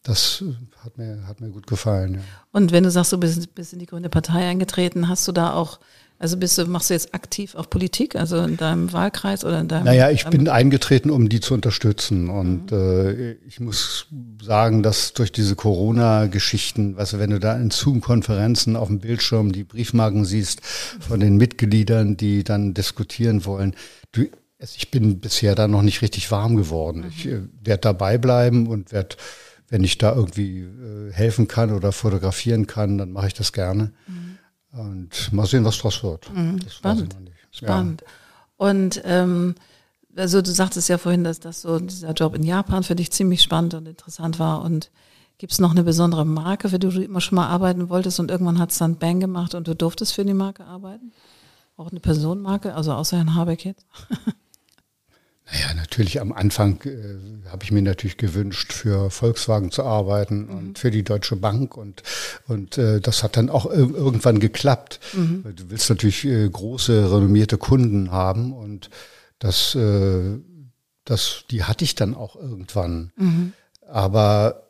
[0.08, 0.42] das
[0.82, 2.14] hat mir, hat mir gut gefallen.
[2.14, 2.20] Ja.
[2.52, 5.52] Und wenn du sagst, du bist, bist in die Grüne Partei eingetreten, hast du da
[5.52, 5.78] auch
[6.20, 9.68] also bist du, machst du jetzt aktiv auch Politik, also in deinem Wahlkreis oder in
[9.68, 9.84] deinem?
[9.84, 12.28] Naja, ich bin eingetreten, um die zu unterstützen.
[12.28, 12.76] Und mhm.
[12.76, 14.06] äh, ich muss
[14.42, 19.52] sagen, dass durch diese Corona-Geschichten, weißt du, wenn du da in Zoom-Konferenzen auf dem Bildschirm
[19.52, 23.76] die Briefmarken siehst von den Mitgliedern, die dann diskutieren wollen,
[24.10, 24.26] du,
[24.58, 27.02] ich bin bisher da noch nicht richtig warm geworden.
[27.02, 27.12] Mhm.
[27.16, 29.14] Ich äh, werde dabei bleiben und werde,
[29.68, 33.92] wenn ich da irgendwie äh, helfen kann oder fotografieren kann, dann mache ich das gerne.
[34.06, 34.38] Mhm.
[34.72, 36.32] Und mal sehen, was draus wird.
[36.34, 37.16] Mhm, spannend.
[37.50, 38.02] Spannend.
[38.02, 38.08] Ja.
[38.68, 39.54] Und ähm,
[40.16, 43.42] also du sagtest ja vorhin, dass das so dieser Job in Japan für dich ziemlich
[43.42, 44.62] spannend und interessant war.
[44.62, 44.90] Und
[45.38, 48.30] gibt es noch eine besondere Marke, für die du immer schon mal arbeiten wolltest und
[48.30, 51.12] irgendwann hat es dann Bang gemacht und du durftest für die Marke arbeiten?
[51.76, 53.86] Auch eine Personenmarke, also außer Herrn Habeck jetzt?
[55.50, 60.56] Naja, natürlich am Anfang äh, habe ich mir natürlich gewünscht, für Volkswagen zu arbeiten mhm.
[60.56, 62.02] und für die Deutsche Bank und
[62.46, 65.00] und äh, das hat dann auch irgendwann geklappt.
[65.14, 65.44] Mhm.
[65.56, 68.90] Du willst natürlich äh, große renommierte Kunden haben und
[69.38, 70.38] das äh,
[71.04, 73.12] das die hatte ich dann auch irgendwann.
[73.16, 73.52] Mhm.
[73.86, 74.64] Aber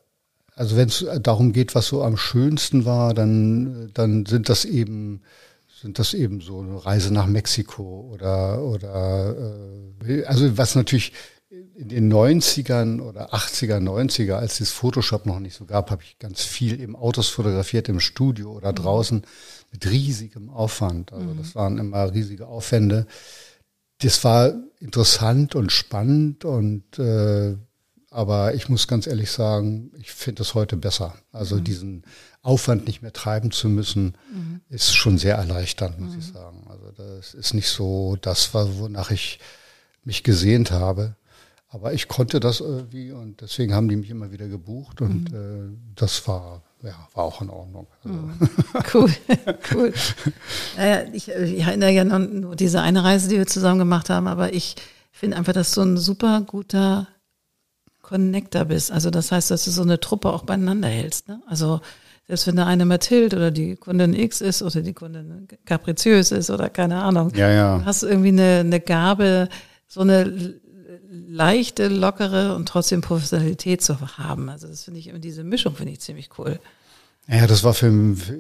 [0.54, 5.22] also wenn es darum geht, was so am schönsten war, dann dann sind das eben
[5.80, 9.36] sind das eben so eine Reise nach Mexiko oder oder
[10.06, 11.12] äh, also was natürlich
[11.50, 16.18] in den 90ern oder 80er, 90er, als es Photoshop noch nicht so gab, habe ich
[16.18, 18.76] ganz viel im Autos fotografiert, im Studio oder mhm.
[18.76, 19.22] draußen
[19.72, 21.12] mit riesigem Aufwand.
[21.12, 21.58] Also das mhm.
[21.58, 23.06] waren immer riesige Aufwände.
[24.00, 27.56] Das war interessant und spannend und äh,
[28.10, 31.14] aber ich muss ganz ehrlich sagen, ich finde es heute besser.
[31.32, 31.64] Also mhm.
[31.64, 32.02] diesen
[32.48, 34.61] Aufwand nicht mehr treiben zu müssen, mhm.
[34.70, 36.18] ist schon sehr erleichternd, muss mhm.
[36.18, 36.66] ich sagen.
[36.68, 39.38] Also das ist nicht so das, wonach ich
[40.04, 41.14] mich gesehnt habe.
[41.68, 45.74] Aber ich konnte das irgendwie und deswegen haben die mich immer wieder gebucht und mhm.
[45.74, 47.87] äh, das war ja, war auch in Ordnung.
[48.02, 48.16] Also.
[48.16, 48.38] Mhm.
[48.94, 49.12] Cool,
[49.74, 49.92] cool.
[50.76, 54.54] Naja, ich, ich erinnere ja nur diese eine Reise, die wir zusammen gemacht haben, aber
[54.54, 54.76] ich
[55.12, 57.08] finde einfach, dass du ein super guter
[58.00, 58.90] Connector bist.
[58.90, 61.28] Also das heißt, dass du so eine Truppe auch beieinander hältst.
[61.28, 61.42] Ne?
[61.46, 61.80] Also
[62.28, 66.50] selbst wenn da eine Mathilde oder die Kundin X ist oder die Kundin kapriziös ist
[66.50, 67.78] oder keine Ahnung, ja, ja.
[67.78, 69.48] du hast irgendwie eine, eine Gabe,
[69.86, 70.54] so eine
[71.10, 74.50] leichte, lockere und trotzdem Professionalität zu haben.
[74.50, 76.60] Also das finde ich, diese Mischung finde ich ziemlich cool.
[77.26, 77.88] Ja, das war für,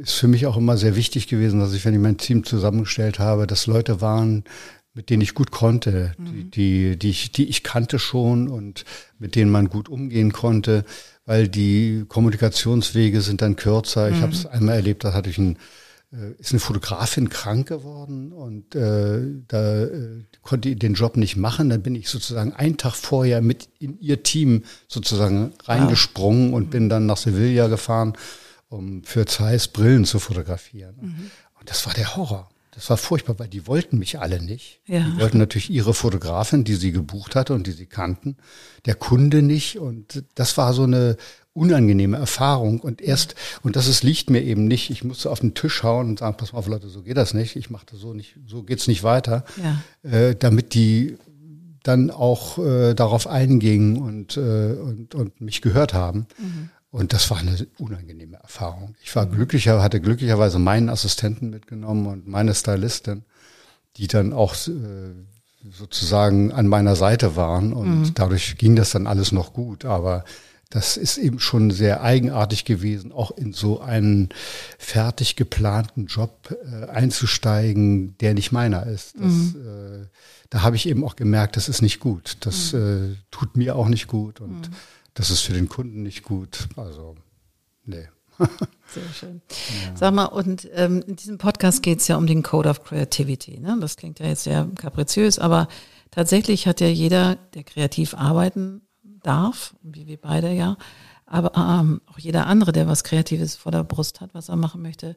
[0.02, 3.18] ist für mich auch immer sehr wichtig gewesen, dass ich, wenn ich mein Team zusammengestellt
[3.18, 4.44] habe, dass Leute waren,
[4.92, 6.50] mit denen ich gut konnte, mhm.
[6.50, 8.84] die, die, die, ich, die ich kannte schon und
[9.18, 10.84] mit denen man gut umgehen konnte
[11.28, 14.08] weil die Kommunikationswege sind dann kürzer.
[14.08, 14.16] Mhm.
[14.16, 15.58] Ich habe es einmal erlebt, da hatte ich ein
[16.10, 21.36] äh, ist eine Fotografin krank geworden und äh, da äh, konnte ich den Job nicht
[21.36, 21.68] machen.
[21.68, 26.56] Dann bin ich sozusagen einen Tag vorher mit in ihr Team sozusagen reingesprungen wow.
[26.56, 28.14] und bin dann nach Sevilla gefahren,
[28.70, 30.96] um für Zeiss Brillen zu fotografieren.
[30.98, 31.30] Mhm.
[31.60, 32.48] Und das war der Horror.
[32.78, 34.82] Das war furchtbar, weil die wollten mich alle nicht.
[34.86, 35.00] Ja.
[35.00, 38.36] Die wollten natürlich ihre Fotografin, die sie gebucht hatte und die sie kannten,
[38.86, 39.80] der Kunde nicht.
[39.80, 41.16] Und das war so eine
[41.52, 42.78] unangenehme Erfahrung.
[42.78, 46.10] Und erst, und das ist, liegt mir eben nicht, ich musste auf den Tisch hauen
[46.10, 47.56] und sagen, pass mal auf Leute, so geht das nicht.
[47.56, 49.44] Ich mache das so nicht, so geht's nicht weiter.
[49.60, 50.08] Ja.
[50.08, 51.18] Äh, damit die
[51.82, 56.28] dann auch äh, darauf eingingen und, äh, und, und mich gehört haben.
[56.38, 56.70] Mhm.
[56.90, 58.94] Und das war eine unangenehme Erfahrung.
[59.02, 63.24] Ich war glücklicher, hatte glücklicherweise meinen Assistenten mitgenommen und meine Stylistin,
[63.96, 65.12] die dann auch äh,
[65.70, 68.14] sozusagen an meiner Seite waren und mhm.
[68.14, 69.84] dadurch ging das dann alles noch gut.
[69.84, 70.24] Aber
[70.70, 74.28] das ist eben schon sehr eigenartig gewesen, auch in so einen
[74.78, 79.14] fertig geplanten Job äh, einzusteigen, der nicht meiner ist.
[79.16, 79.56] Das, mhm.
[79.56, 80.06] äh,
[80.50, 82.36] da habe ich eben auch gemerkt, das ist nicht gut.
[82.40, 83.12] Das mhm.
[83.12, 84.74] äh, tut mir auch nicht gut und mhm.
[85.18, 86.68] Das ist für den Kunden nicht gut.
[86.76, 87.16] Also,
[87.84, 88.08] nee.
[88.86, 89.42] Sehr schön.
[89.84, 89.96] Ja.
[89.96, 93.58] Sag mal, und ähm, in diesem Podcast geht es ja um den Code of Creativity.
[93.58, 93.76] Ne?
[93.80, 95.66] Das klingt ja jetzt sehr kapriziös, aber
[96.12, 100.76] tatsächlich hat ja jeder, der kreativ arbeiten darf, wie wir beide ja,
[101.26, 104.82] aber ähm, auch jeder andere, der was Kreatives vor der Brust hat, was er machen
[104.82, 105.16] möchte,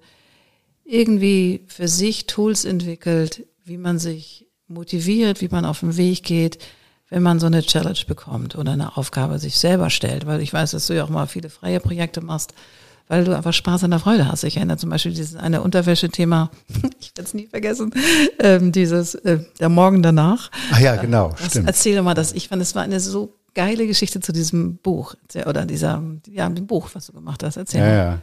[0.83, 6.57] irgendwie für sich Tools entwickelt, wie man sich motiviert, wie man auf den Weg geht,
[7.11, 10.71] wenn man so eine Challenge bekommt oder eine Aufgabe sich selber stellt, weil ich weiß,
[10.71, 12.53] dass du ja auch mal viele freie Projekte machst,
[13.09, 14.45] weil du einfach Spaß an der Freude hast.
[14.45, 16.49] Ich erinnere zum Beispiel dieses eine Unterwäsche-Thema,
[16.99, 17.93] ich werde es nie vergessen,
[18.39, 20.49] ähm, dieses äh, der Morgen danach.
[20.71, 21.67] Ah ja, genau, das, stimmt.
[21.67, 22.31] Erzähl doch mal das.
[22.31, 26.67] Ich fand, es war eine so geile Geschichte zu diesem Buch oder dieser, ja, dem
[26.67, 27.57] Buch, was du gemacht hast.
[27.57, 27.93] Erzähl ja.
[27.95, 28.21] Ja.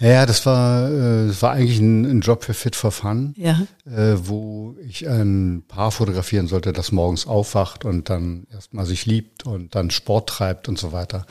[0.00, 3.66] Naja, das war, äh, das war eigentlich ein, ein Job für Fit for Fun, Ja.
[3.86, 9.46] äh, wo ich ein Paar fotografieren sollte, das morgens aufwacht und dann erstmal sich liebt
[9.46, 11.26] und dann Sport treibt und so weiter.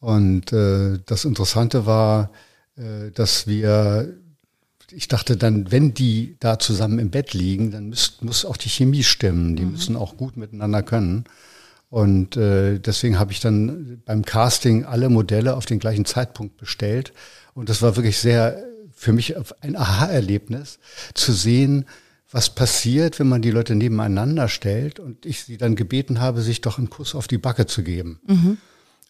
[0.00, 2.30] Und äh, das Interessante war,
[2.76, 4.14] äh, dass wir,
[4.92, 8.68] ich dachte dann, wenn die da zusammen im Bett liegen, dann müsst, muss auch die
[8.68, 9.56] Chemie stimmen.
[9.56, 11.24] Die müssen auch gut miteinander können.
[11.90, 17.12] Und äh, deswegen habe ich dann beim Casting alle Modelle auf den gleichen Zeitpunkt bestellt.
[17.54, 18.62] Und das war wirklich sehr
[18.94, 20.80] für mich ein Aha-Erlebnis,
[21.14, 21.86] zu sehen,
[22.30, 26.60] was passiert, wenn man die Leute nebeneinander stellt und ich sie dann gebeten habe, sich
[26.60, 28.58] doch einen Kuss auf die Backe zu geben.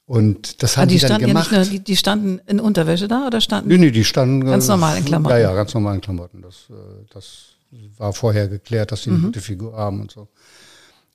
[0.06, 1.50] Und das haben die die, dann ja gemacht.
[1.50, 3.68] nicht nur, die, die standen in Unterwäsche da oder standen?
[3.68, 5.34] Nee, nee, die standen Ganz äh, normal in Klamotten.
[5.36, 6.42] Ja, ja, ganz normal in Klamotten.
[6.42, 6.74] Das, äh,
[7.12, 7.56] das
[7.96, 9.16] war vorher geklärt, dass sie Mhm.
[9.16, 10.28] eine gute Figur haben und so.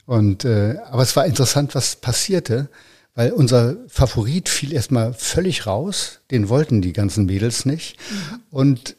[0.05, 2.69] Und äh, aber es war interessant, was passierte,
[3.15, 6.19] weil unser Favorit fiel erstmal völlig raus.
[6.31, 7.97] Den wollten die ganzen Mädels nicht.
[8.11, 8.39] Mhm.
[8.51, 8.95] Und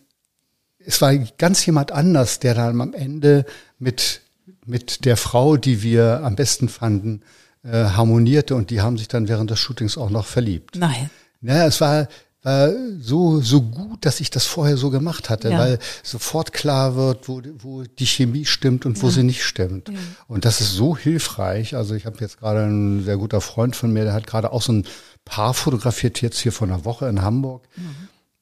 [0.78, 3.44] es war ganz jemand anders, der dann am Ende
[3.78, 4.22] mit
[4.66, 7.22] mit der Frau, die wir am besten fanden,
[7.62, 10.76] äh, harmonierte und die haben sich dann während des Shootings auch noch verliebt.
[10.76, 11.10] Nein.
[11.40, 12.08] Naja, es war,
[12.44, 15.58] war so, so gut, dass ich das vorher so gemacht hatte, Ja.
[15.58, 19.90] weil sofort klar wird, wo, wo die Chemie stimmt und wo sie nicht stimmt.
[20.28, 21.74] Und das ist so hilfreich.
[21.74, 24.62] Also ich habe jetzt gerade ein sehr guter Freund von mir, der hat gerade auch
[24.62, 24.86] so ein
[25.24, 27.66] Paar fotografiert jetzt hier vor einer Woche in Hamburg.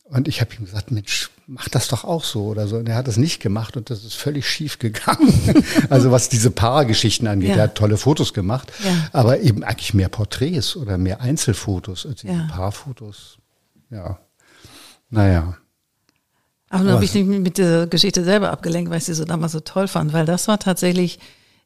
[0.05, 2.77] Und ich habe ihm gesagt, Mensch, mach das doch auch so oder so.
[2.77, 5.65] Und er hat es nicht gemacht und das ist völlig schief gegangen.
[5.91, 7.51] also was diese Paargeschichten angeht.
[7.51, 7.57] Ja.
[7.57, 8.91] Er hat tolle Fotos gemacht, Ja.
[9.13, 12.49] aber eben eigentlich mehr Porträts oder mehr Einzelfotos als Ja.
[12.51, 13.39] Paarfotos.
[13.93, 14.19] Ja.
[15.11, 15.57] Naja.
[16.71, 19.53] Aber dann habe ich mich mit der Geschichte selber abgelenkt, weil ich sie so damals
[19.53, 21.19] so toll fand, weil das war tatsächlich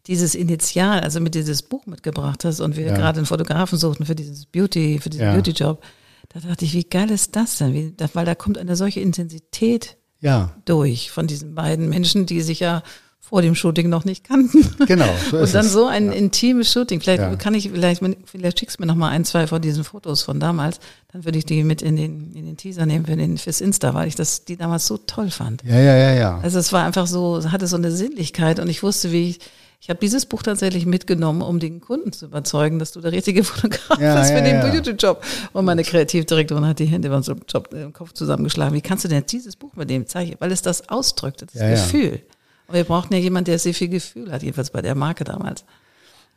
[0.08, 2.96] dieses Initial, also mit dieses Buch mitgebracht hast und wir Ja.
[2.96, 5.32] gerade einen Fotografen suchten für dieses Beauty, für diesen Ja.
[5.34, 5.82] Beauty-Job.
[6.30, 7.72] Da dachte ich, wie geil ist das denn?
[7.72, 12.58] Wie, weil da kommt eine solche Intensität Ja, durch von diesen beiden Menschen, die sich
[12.60, 12.82] ja
[13.28, 14.64] vor dem Shooting noch nicht kannten.
[14.86, 15.08] genau.
[15.30, 15.72] So ist Und dann es.
[15.72, 17.00] so ein intimes Shooting.
[17.00, 17.34] Vielleicht Ja.
[17.34, 20.38] kann ich, vielleicht, vielleicht schickst du mir noch mal ein, zwei von diesen Fotos von
[20.38, 20.78] damals.
[21.12, 23.94] Dann würde ich die mit in den, in den Teaser nehmen für den, fürs Insta,
[23.94, 25.64] weil ich das, die damals so toll fand.
[25.64, 26.38] Ja, ja, ja, ja.
[26.40, 29.40] Also es war einfach so, es hatte so eine Sinnlichkeit und ich wusste, wie ich,
[29.80, 33.42] ich habe dieses Buch tatsächlich mitgenommen, um den Kunden zu überzeugen, dass du der richtige
[33.44, 34.68] Fotograf Ja, bist für ja, den ja.
[34.70, 35.22] Beauty-Job.
[35.52, 38.72] Und meine Kreativdirektorin hat die Hände über den Job, im Kopf zusammengeschlagen.
[38.74, 40.36] Wie kannst du denn dieses Buch mit dem zeichnen?
[40.38, 41.74] Weil es das ausdrückt, das Ja, ja.
[41.74, 42.20] Gefühl.
[42.68, 45.64] Und wir brauchten ja jemanden, der sehr viel Gefühl hat, jedenfalls bei der Marke damals.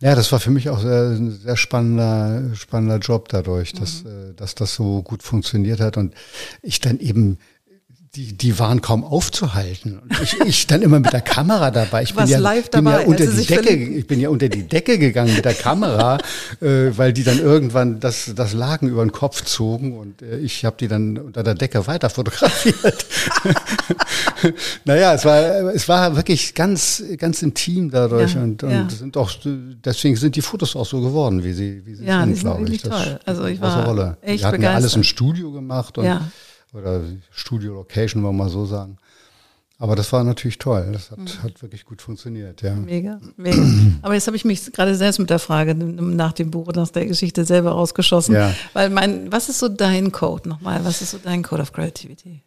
[0.02, 4.10] Ja, das war für mich auch sehr, ein sehr spannender, spannender Job dadurch, dass, Mhm.
[4.10, 6.13] äh, dass das so gut funktioniert hat und
[6.62, 7.38] ich dann eben
[8.15, 10.02] die, die waren kaum aufzuhalten.
[10.24, 12.02] Ich, ich dann immer mit der Kamera dabei.
[12.02, 14.50] Ich bin ja, live bin ja unter als sie die Decke, ich bin ja unter
[14.50, 16.17] die Decke gegangen mit der Kamera,
[16.62, 20.65] äh, weil die dann irgendwann das, das Laken über den Kopf zogen und äh, ich
[20.65, 23.06] habe die dann unter der Decke weiter fotografiert.
[24.86, 25.39] naja, es war,
[25.74, 28.88] es war wirklich ganz, ganz intim dadurch Ja, und, und ja.
[28.89, 32.39] sind auch, deswegen sind die Fotos auch so geworden, wie sie, wie sie Ja, sind,
[32.39, 32.67] glaube ich.
[32.69, 33.19] wirklich Das toll.
[33.26, 34.17] Also ich eine war Rolle.
[34.22, 34.98] echt Wir hatten ja alles begeistert.
[34.98, 36.22] im Studio gemacht und, Ja.
[36.73, 37.01] Oder
[37.32, 38.97] Studio Location, wollen wir mal so sagen.
[39.82, 40.89] Aber das war natürlich toll.
[40.91, 41.43] Das hat, Mhm.
[41.43, 42.75] hat wirklich gut funktioniert, ja.
[42.75, 43.58] Mega, mega.
[44.01, 46.89] Aber jetzt habe ich mich gerade selbst mit der Frage nach dem Buch und nach
[46.89, 48.36] der Geschichte selber rausgeschossen.
[48.36, 48.53] Ja.
[48.73, 50.84] Weil mein, was ist so dein Code nochmal?
[50.84, 52.41] Was ist so dein Code of Creativity?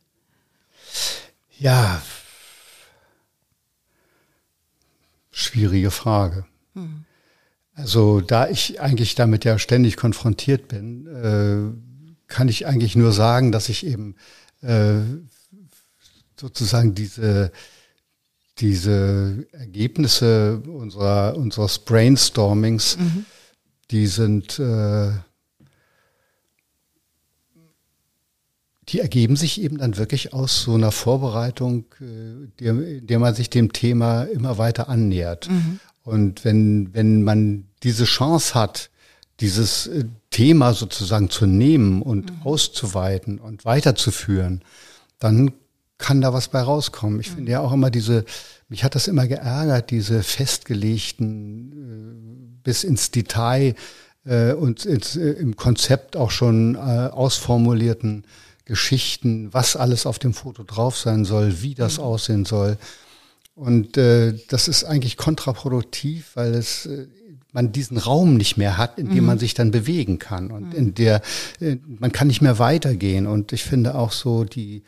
[1.59, 2.03] Ja.
[5.31, 6.45] Schwierige Frage.
[6.75, 7.05] Hm.
[7.75, 11.92] Also, da ich eigentlich damit ja ständig konfrontiert bin, äh,
[12.33, 14.17] kann ich eigentlich nur sagen, dass ich eben
[14.63, 15.01] äh,
[16.41, 17.53] sozusagen diese,
[18.59, 22.97] diese Ergebnisse unserer, unseres Brainstormings,
[23.91, 25.13] die sind, äh,
[28.89, 33.51] die ergeben sich eben dann wirklich aus so einer Vorbereitung, äh, der, der man sich
[33.51, 35.49] dem Thema immer weiter annähert.
[36.03, 38.91] Und wenn, wenn man diese Chance hat,
[39.43, 44.63] dieses äh, Thema sozusagen zu nehmen und auszuweiten und weiterzuführen,
[45.19, 45.53] dann
[45.99, 47.21] kann da was bei rauskommen.
[47.21, 48.25] Ich finde ja auch immer diese,
[48.69, 53.75] mich hat das immer geärgert, diese festgelegten, äh, bis ins Detail
[54.25, 58.25] äh, und ins, äh, im Konzept auch schon äh, ausformulierten
[58.65, 62.79] Geschichten, was alles auf dem Foto drauf sein soll, wie das aussehen soll.
[63.55, 67.07] Und äh, das ist eigentlich kontraproduktiv, weil es äh,
[67.53, 70.95] man diesen Raum nicht mehr hat, in dem man sich dann bewegen kann und in
[70.95, 71.21] der
[71.61, 73.27] äh, man kann nicht mehr weitergehen.
[73.27, 74.83] Und ich finde auch so die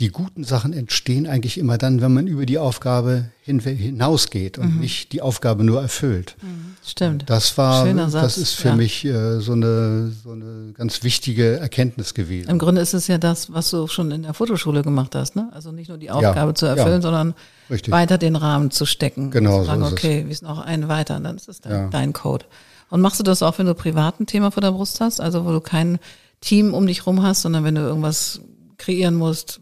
[0.00, 4.80] die guten Sachen entstehen eigentlich immer dann, wenn man über die Aufgabe hinausgeht und mhm.
[4.80, 6.36] nicht die Aufgabe nur erfüllt.
[6.40, 6.76] Mhm.
[6.82, 7.28] Stimmt.
[7.28, 8.76] Das war, das ist für ja.
[8.76, 12.48] mich äh, so, eine, so eine ganz wichtige Erkenntnis gewesen.
[12.48, 15.50] Im Grunde ist es ja das, was du schon in der Fotoschule gemacht hast, ne?
[15.52, 16.54] Also nicht nur die Aufgabe ja.
[16.54, 17.02] zu erfüllen, ja.
[17.02, 17.34] sondern
[17.70, 17.92] Richtig.
[17.92, 19.30] weiter den Rahmen zu stecken.
[19.30, 19.58] Genau.
[19.58, 21.90] Und zu sagen, so okay, wir sind noch einen weiter und dann ist es dein,
[21.90, 22.46] dein Code.
[22.90, 25.20] Und machst du das auch, wenn du privat ein Thema vor der Brust hast?
[25.20, 25.98] Also wo du kein
[26.40, 28.40] Team um dich rum hast, sondern wenn du irgendwas
[28.78, 29.60] kreieren musst,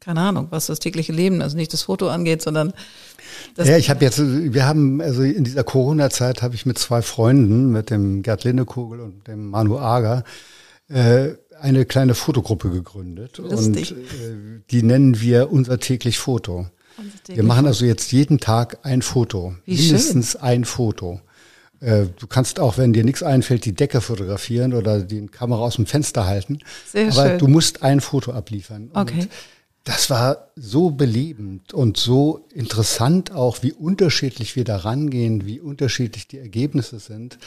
[0.00, 2.72] keine Ahnung, was das tägliche Leben, also nicht das Foto angeht, sondern
[3.54, 7.02] das ja, ich habe jetzt, wir haben, also in dieser Corona-Zeit habe ich mit zwei
[7.02, 10.24] Freunden, mit dem Gerd Lindekugel und dem Manu Ager,
[10.88, 13.38] äh, eine kleine Fotogruppe gegründet.
[13.38, 13.92] Lustig.
[13.92, 16.66] Und äh, die nennen wir unser täglich Foto.
[17.28, 19.54] Wir machen also jetzt jeden Tag ein Foto.
[19.64, 20.40] Wie mindestens schön.
[20.40, 21.20] ein Foto.
[21.80, 25.76] Äh, du kannst auch, wenn dir nichts einfällt, die Decke fotografieren oder die Kamera aus
[25.76, 26.60] dem Fenster halten.
[26.90, 27.38] Sehr Aber schön.
[27.38, 28.90] du musst ein Foto abliefern.
[28.94, 29.20] Okay.
[29.20, 29.28] Und
[29.84, 36.26] das war so belebend und so interessant auch, wie unterschiedlich wir da rangehen, wie unterschiedlich
[36.26, 37.38] die Ergebnisse sind,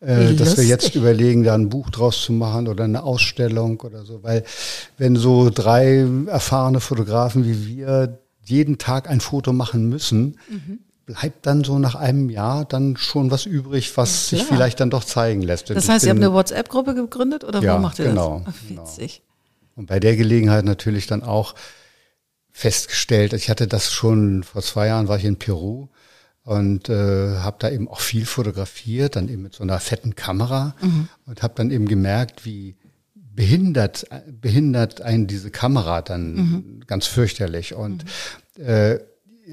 [0.00, 4.04] äh, dass wir jetzt überlegen, da ein Buch draus zu machen oder eine Ausstellung oder
[4.04, 4.22] so.
[4.22, 4.44] Weil
[4.96, 10.80] wenn so drei erfahrene Fotografen wie wir jeden Tag ein Foto machen müssen, mhm.
[11.06, 14.90] bleibt dann so nach einem Jahr dann schon was übrig, was ja, sich vielleicht dann
[14.90, 15.70] doch zeigen lässt.
[15.70, 18.54] Das heißt, ihr habt eine WhatsApp-Gruppe gegründet oder ja, wo macht ihr genau, das?
[18.54, 19.22] Ach, witzig.
[19.22, 19.80] Genau.
[19.80, 21.54] Und bei der Gelegenheit natürlich dann auch
[22.50, 23.32] festgestellt.
[23.34, 25.88] Ich hatte das schon vor zwei Jahren, war ich in Peru
[26.42, 30.74] und äh, habe da eben auch viel fotografiert, dann eben mit so einer fetten Kamera
[30.80, 31.08] mhm.
[31.26, 32.74] und habe dann eben gemerkt, wie
[33.38, 34.04] behindert
[34.40, 36.80] behindert einen diese Kamera dann mhm.
[36.88, 38.04] ganz fürchterlich und
[38.56, 38.64] mhm.
[38.64, 38.98] äh,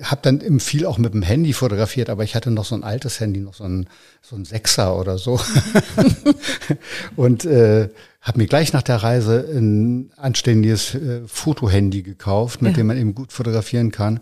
[0.01, 2.83] habe dann eben viel auch mit dem Handy fotografiert, aber ich hatte noch so ein
[2.83, 3.87] altes Handy, noch so ein
[4.23, 5.39] so ein Sechser oder so
[7.15, 7.89] und äh,
[8.21, 12.77] habe mir gleich nach der Reise ein anständiges äh, Fotohandy gekauft, mit ja.
[12.77, 14.19] dem man eben gut fotografieren kann.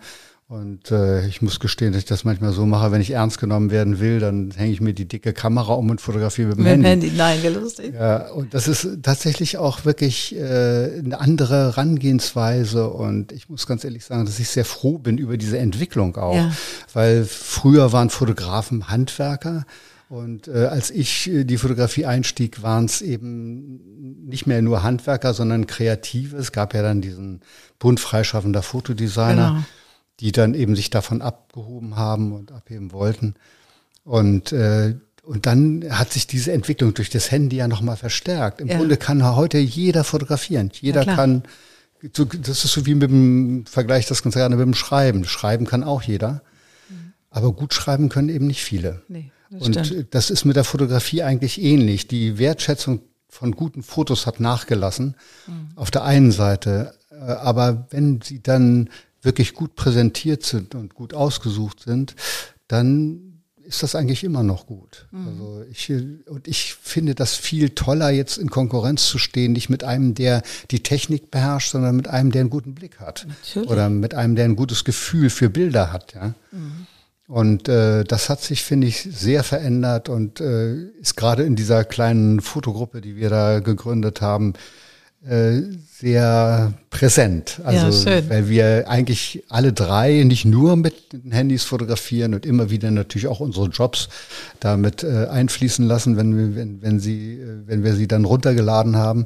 [0.54, 3.72] Und äh, ich muss gestehen, dass ich das manchmal so mache, wenn ich ernst genommen
[3.72, 6.88] werden will, dann hänge ich mir die dicke Kamera um und fotografiere mit dem Handy.
[6.88, 7.12] Handy.
[7.18, 7.96] Nein, lustig.
[7.96, 12.88] Ja, und das ist tatsächlich auch wirklich äh, eine andere Herangehensweise.
[12.88, 16.36] Und ich muss ganz ehrlich sagen, dass ich sehr froh bin über diese Entwicklung auch.
[16.36, 16.52] Ja.
[16.94, 19.66] Weil früher waren Fotografen Handwerker.
[20.08, 25.34] Und äh, als ich äh, die Fotografie einstieg, waren es eben nicht mehr nur Handwerker,
[25.34, 26.38] sondern Kreative.
[26.38, 27.42] Es gab ja dann diesen
[27.80, 29.64] Bund freischaffender Fotodesigner, genau.
[30.24, 33.36] Die dann eben sich davon abgehoben haben und abheben wollten.
[34.06, 38.60] Und äh, und dann hat sich diese Entwicklung durch das Handy ja nochmal verstärkt.
[38.60, 38.78] Im ja.
[38.78, 40.70] Grunde kann heute jeder fotografieren.
[40.74, 41.44] Jeder kann,
[42.02, 45.24] das ist so wie mit dem Vergleich das ganz gerne mit dem Schreiben.
[45.24, 46.42] Schreiben kann auch jeder.
[46.90, 47.14] Mhm.
[47.30, 49.02] Aber gut schreiben können eben nicht viele.
[49.08, 49.32] Nee.
[49.50, 50.14] Das und stimmt.
[50.14, 52.08] das ist mit der Fotografie eigentlich ähnlich.
[52.10, 55.16] Die Wertschätzung von guten Fotos hat nachgelassen.
[55.48, 55.70] Mhm.
[55.76, 56.96] Auf der einen Seite.
[57.12, 58.90] Äh, aber wenn sie dann
[59.24, 62.16] wirklich gut präsentiert sind und gut ausgesucht sind,
[62.68, 63.34] dann
[63.64, 65.08] ist das eigentlich immer noch gut.
[65.12, 65.28] Mhm.
[65.28, 65.92] Also ich,
[66.28, 70.44] und ich finde das viel toller, jetzt in Konkurrenz zu stehen, nicht mit einem, der
[70.70, 73.26] die Technik beherrscht, sondern mit einem, der einen guten Blick hat.
[73.28, 73.70] Natürlich.
[73.70, 76.34] Oder mit einem, der ein gutes Gefühl für Bilder hat, ja.
[76.52, 76.88] Mhm.
[77.26, 81.86] Und äh, das hat sich, finde ich, sehr verändert und äh, ist gerade in dieser
[81.86, 84.54] kleinen Fotogruppe, die wir da gegründet haben,
[85.28, 87.62] äh, sehr präsent.
[87.64, 92.70] Also, ja, weil wir eigentlich alle drei nicht nur mit den Handys fotografieren und immer
[92.70, 94.10] wieder natürlich auch unsere Jobs
[94.60, 98.98] damit äh, einfließen lassen, wenn wir, wenn, wenn sie, äh, wenn wir sie dann runtergeladen
[98.98, 99.26] haben.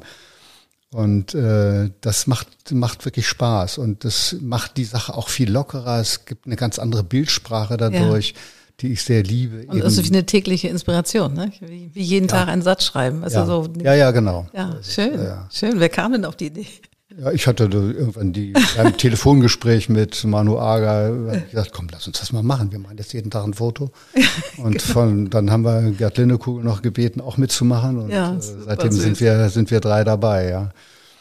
[0.90, 6.00] Und äh, das macht, macht wirklich Spaß und das macht die Sache auch viel lockerer.
[6.00, 8.36] Es gibt eine ganz andere Bildsprache dadurch, ja.
[8.80, 9.66] Die ich sehr liebe.
[9.66, 11.50] Und das ist wie eine tägliche Inspiration, ne?
[11.60, 12.36] wie, wie jeden ja.
[12.36, 13.24] Tag einen Satz schreiben.
[13.24, 13.46] Also ja.
[13.46, 14.46] So, ja, ja, genau.
[14.52, 15.18] Ja, schön,
[15.50, 15.80] schön.
[15.80, 16.66] Wer kam denn auf die Idee?
[17.20, 21.10] Ja, ich hatte irgendwann die beim Telefongespräch mit Manu Aga
[21.50, 22.70] gesagt, komm, lass uns das mal machen.
[22.70, 23.90] Wir machen jetzt jeden Tag ein Foto.
[24.58, 24.92] Und genau.
[24.92, 27.98] von, dann haben wir Gerd Lindekugel noch gebeten, auch mitzumachen.
[27.98, 30.70] Und ja, äh, seitdem sind wir, sind wir drei dabei, ja.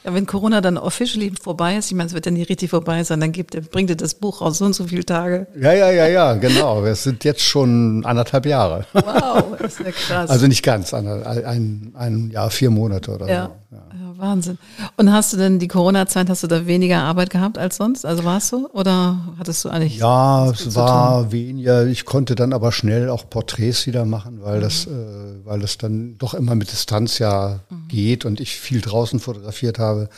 [0.07, 3.03] Ja, wenn Corona dann officially vorbei ist, ich meine, es wird ja nicht richtig vorbei
[3.03, 5.47] sein, dann gibt, bringt ihr das Buch raus, so und so viele Tage.
[5.59, 6.81] Ja, ja, ja, ja, genau.
[6.85, 8.85] Es sind jetzt schon anderthalb Jahre.
[8.93, 10.29] Wow, das ist ja krass.
[10.29, 13.51] Also nicht ganz, ein, ein, ein Jahr, vier Monate oder ja.
[13.66, 13.66] so.
[13.69, 13.89] Ja.
[13.93, 14.57] ja, Wahnsinn.
[14.95, 18.05] Und hast du denn die Corona-Zeit, hast du da weniger Arbeit gehabt als sonst?
[18.05, 19.97] Also warst du oder hattest du eigentlich?
[19.97, 21.85] Ja, es war weniger.
[21.85, 24.61] Ich konnte dann aber schnell auch Porträts wieder machen, weil mhm.
[24.61, 27.87] das, äh, weil das dann doch immer mit Distanz ja mhm.
[27.89, 30.09] geht und ich viel draußen fotografiert habe.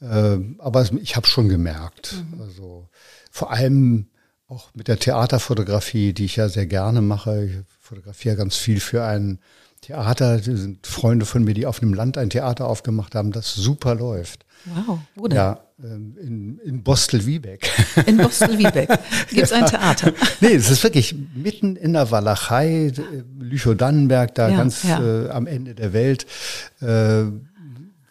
[0.00, 2.14] Äh, aber ich habe schon gemerkt.
[2.14, 2.40] Mhm.
[2.40, 2.88] Also
[3.30, 4.06] vor allem
[4.46, 7.44] auch mit der Theaterfotografie, die ich ja sehr gerne mache.
[7.44, 9.40] Ich fotografiere ganz viel für ein
[9.88, 13.54] Theater, das sind Freunde von mir, die auf einem Land ein Theater aufgemacht haben, das
[13.54, 14.44] super läuft.
[14.66, 15.36] Wow, wo denn?
[15.36, 17.70] Ja, ähm, in, in Bostel-Wiebeck.
[18.04, 18.90] In Bostel-Wiebeck
[19.30, 20.12] gibt es ein Theater.
[20.42, 22.92] nee, es ist wirklich mitten in der Walachei,
[23.38, 25.00] Lüchow-Dannenberg, da Ja, ganz ja.
[25.00, 26.26] Äh, am Ende der Welt,
[26.82, 27.24] äh,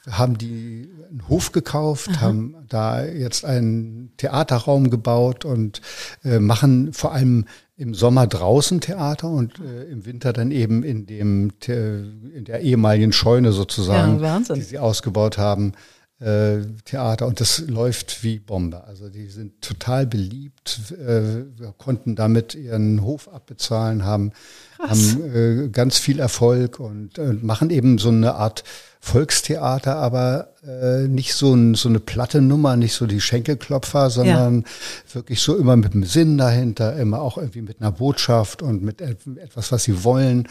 [0.09, 5.81] haben die einen Hof gekauft, haben da jetzt einen Theaterraum gebaut und
[6.23, 7.45] äh, machen vor allem
[7.75, 13.13] im Sommer draußen Theater und äh, im Winter dann eben in dem in der ehemaligen
[13.13, 15.73] Scheune sozusagen, Ja, die sie ausgebaut haben,
[16.19, 17.27] äh, Theater.
[17.27, 18.83] Und das läuft wie Bombe.
[18.85, 24.31] Also die sind total beliebt, äh, wir konnten damit ihren Hof abbezahlen, haben,
[24.79, 28.63] haben äh, ganz viel Erfolg und äh, machen eben so eine Art
[28.99, 34.65] Volkstheater, aber äh, nicht so, ein, so eine platte Nummer, nicht so die Schenkelklopfer, sondern
[35.13, 39.01] wirklich so immer mit einem Sinn dahinter, immer auch irgendwie mit einer Botschaft und mit
[39.01, 40.47] et- etwas, was sie wollen,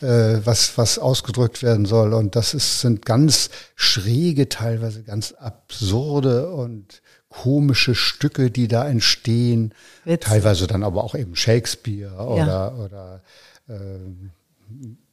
[0.00, 2.14] äh, was, was ausgedrückt werden soll.
[2.14, 9.74] Und das ist, sind ganz schräge, teilweise ganz absurde und komische Stücke, die da entstehen.
[10.04, 10.28] Witzig.
[10.30, 13.20] Teilweise dann aber auch eben Shakespeare oder, oder,
[13.68, 14.30] ähm,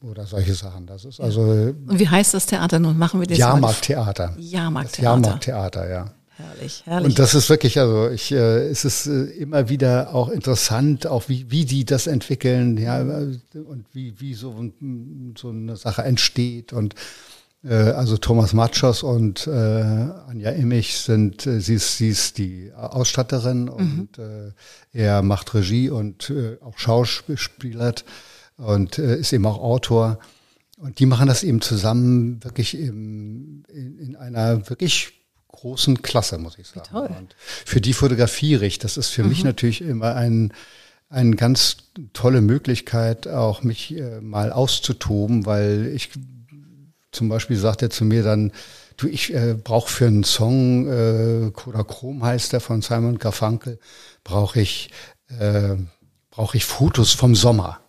[0.02, 0.86] oder solche Sachen.
[0.86, 2.98] Das ist also Und wie heißt das Theater nun?
[2.98, 4.36] Machen wir das Jahrmarkttheater.
[4.38, 5.04] Jahrmarkttheater.
[5.04, 6.14] Jahrmarkttheater, ja.
[6.38, 7.08] Herrlich, herrlich.
[7.08, 11.30] Und das ist wirklich, also ich, äh, es ist äh, immer wieder auch interessant, auch
[11.30, 14.54] wie, wie die das entwickeln, ja, äh, und wie, wie so,
[15.38, 16.74] so eine Sache entsteht.
[16.74, 16.96] Und
[17.64, 22.72] äh, also Thomas Matschos und äh, Anja Immich sind, äh, sie ist, sie ist die
[22.76, 24.52] Ausstatterin und äh,
[24.92, 28.04] er macht Regie und äh, auch Schauspielert
[28.58, 30.20] und äh, ist eben auch Autor.
[30.78, 35.14] Und die machen das eben zusammen wirklich im, in, in einer wirklich
[35.48, 36.88] großen Klasse, muss ich sagen.
[36.92, 37.10] toll.
[37.18, 38.78] Und für die fotografiere ich.
[38.80, 40.54] Das ist für mich natürlich immer ein,
[41.10, 41.78] eine ganz
[42.14, 46.10] tolle Möglichkeit, auch mich äh, mal auszutoben, weil ich
[47.12, 48.52] zum Beispiel sagt er zu mir dann,
[48.98, 53.80] du, ich äh, brauche für einen Song, äh, Kodachrom heißt der von Simon Garfunkel,
[54.26, 54.90] brauche ich,
[55.40, 55.76] äh,
[56.30, 57.80] brauche ich Fotos vom Sommer.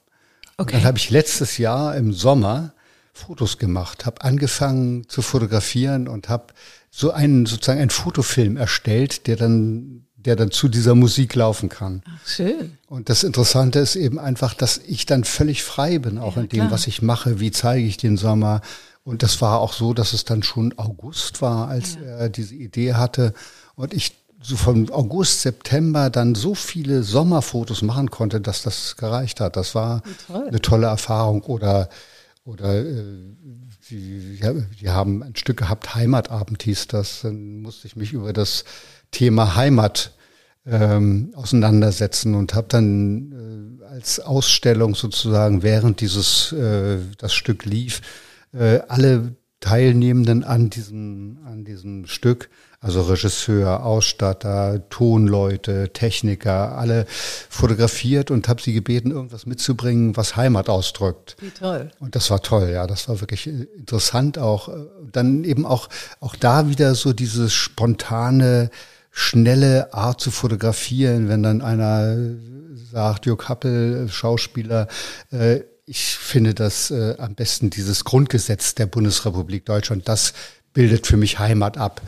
[0.58, 0.76] Und Okay.
[0.76, 2.72] dann habe ich letztes Jahr im Sommer
[3.12, 6.46] Fotos gemacht, habe angefangen zu fotografieren und habe
[6.90, 12.02] so einen sozusagen einen Fotofilm erstellt, der dann der dann zu dieser Musik laufen kann.
[12.04, 12.76] Ach, schön.
[12.88, 16.48] Und das Interessante ist eben einfach, dass ich dann völlig frei bin, auch Ja, in
[16.48, 16.72] dem, klar.
[16.72, 18.60] was ich mache, wie zeige ich den Sommer.
[19.04, 22.94] Und das war auch so, dass es dann schon August war, als er diese Idee
[22.94, 23.34] hatte.
[23.76, 24.16] Und ich
[24.46, 29.56] so von August, September dann so viele Sommerfotos machen konnte, dass das gereicht hat.
[29.56, 30.46] Das war toll.
[30.46, 31.42] eine tolle Erfahrung.
[31.42, 31.88] Oder,
[32.44, 33.04] oder äh,
[33.90, 37.22] die, ja, die haben ein Stück gehabt, Heimatabend hieß das.
[37.22, 38.64] Dann musste ich mich über das
[39.10, 40.12] Thema Heimat
[40.64, 48.00] ähm, auseinandersetzen und habe dann äh, als Ausstellung sozusagen, während dieses äh, das Stück lief,
[48.52, 52.48] äh, alle Teilnehmenden an diesem an diesem Stück,
[52.80, 60.68] also Regisseur, Ausstatter, Tonleute, Techniker, alle fotografiert und habe sie gebeten, irgendwas mitzubringen, was Heimat
[60.68, 61.36] ausdrückt.
[61.40, 61.90] Wie toll.
[62.00, 64.68] Und das war toll, ja, das war wirklich äh, interessant auch.
[64.68, 64.72] Äh,
[65.12, 65.88] Dann eben auch,
[66.20, 68.70] auch da wieder so dieses spontane,
[69.10, 72.16] schnelle Art zu fotografieren, wenn dann einer
[72.92, 74.88] sagt, Jörg Happel, Schauspieler,
[75.32, 80.34] äh, ich finde das äh, am besten dieses Grundgesetz der Bundesrepublik Deutschland, das
[80.74, 82.02] bildet für mich Heimat ab.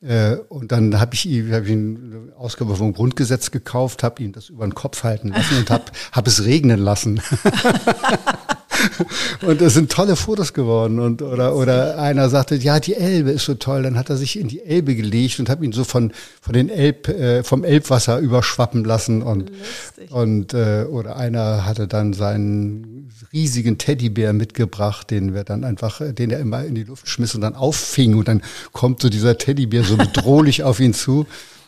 [0.00, 4.48] Äh, und dann habe ich, hab ich eine Ausgabe vom Grundgesetz gekauft, habe ihm das
[4.48, 7.20] über den Kopf halten lassen und habe hab es regnen lassen.
[9.42, 10.98] Und es sind tolle Fotos geworden.
[10.98, 13.82] Und, oder, oder einer sagte, ja, die Elbe ist so toll.
[13.82, 16.68] Dann hat er sich in die Elbe gelegt und habe ihn so von, von den
[16.68, 19.22] Elb, äh, vom Elbwasser überschwappen lassen.
[19.22, 20.10] Und, Lustig.
[20.10, 26.30] und äh, oder einer hatte dann seinen riesigen Teddybär mitgebracht, den wir dann einfach, den
[26.30, 28.14] er immer in die Luft schmiss und dann auffing.
[28.16, 31.20] Und dann kommt so dieser Teddybär so bedrohlich auf ihn zu.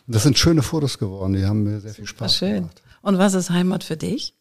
[0.07, 1.35] Und das sind schöne Fotos geworden.
[1.35, 2.55] Die haben mir sehr viel Spaß schön.
[2.55, 2.83] gemacht.
[3.03, 4.35] Und was ist Heimat für dich?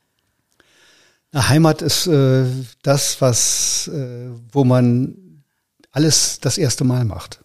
[1.33, 2.45] Heimat ist äh,
[2.81, 5.43] das, was, äh, wo man
[5.91, 7.43] alles das erste Mal macht.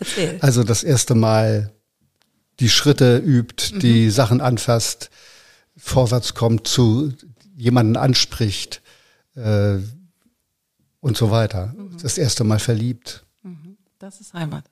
[0.00, 0.38] Erzähl.
[0.40, 1.72] Also das erste Mal
[2.60, 5.10] die Schritte übt, die Sachen anfasst,
[5.76, 7.12] vorwärts kommt, zu
[7.56, 8.82] jemanden anspricht
[9.36, 9.78] äh,
[11.00, 11.74] und so weiter.
[12.02, 13.24] Das erste Mal verliebt.
[13.98, 14.64] Das ist Heimat.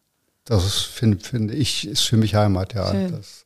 [0.44, 2.90] Das ist, finde finde ich, ist für mich Heimat, ja.
[2.90, 3.10] Schön.
[3.10, 3.44] Das,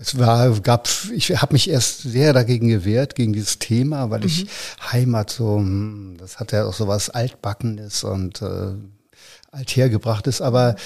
[0.00, 4.46] es war, gab, ich habe mich erst sehr dagegen gewehrt, gegen dieses Thema, weil ich
[4.90, 8.72] Heimat so, hm, das hat ja auch so was Altbackenes und äh,
[9.52, 10.76] althergebrachtes, aber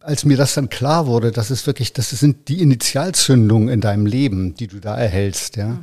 [0.00, 4.06] als mir das dann klar wurde, dass es wirklich, das sind die Initialzündungen in deinem
[4.06, 5.80] Leben, die du da erhältst, ja.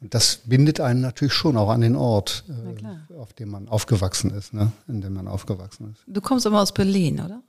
[0.00, 4.30] Und das bindet einen natürlich schon auch an den Ort, äh, auf dem man aufgewachsen
[4.30, 4.70] ist, ne?
[4.86, 6.02] in dem man aufgewachsen ist.
[6.06, 7.42] Du kommst aber aus Berlin, oder?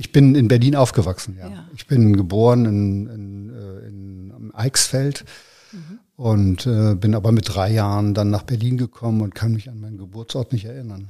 [0.00, 1.50] Ich bin in Berlin aufgewachsen, ja.
[1.50, 1.68] ja.
[1.74, 5.26] Ich bin geboren in, in, äh, in Eichsfeld
[5.72, 5.98] mhm.
[6.16, 9.78] und äh, bin aber mit drei Jahren dann nach Berlin gekommen und kann mich an
[9.78, 11.08] meinen Geburtsort nicht erinnern.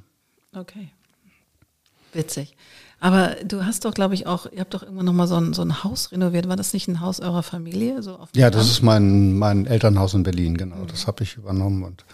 [0.53, 0.91] Okay.
[2.13, 2.57] Witzig.
[2.99, 5.63] Aber du hast doch, glaube ich, auch, ihr habt doch irgendwann nochmal so ein, so
[5.63, 6.49] ein Haus renoviert.
[6.49, 8.03] War das nicht ein Haus eurer Familie?
[8.03, 8.73] So ja, das Land?
[8.73, 10.79] ist mein, mein Elternhaus in Berlin, genau.
[10.79, 10.89] Mhm.
[10.89, 12.05] Das habe ich übernommen und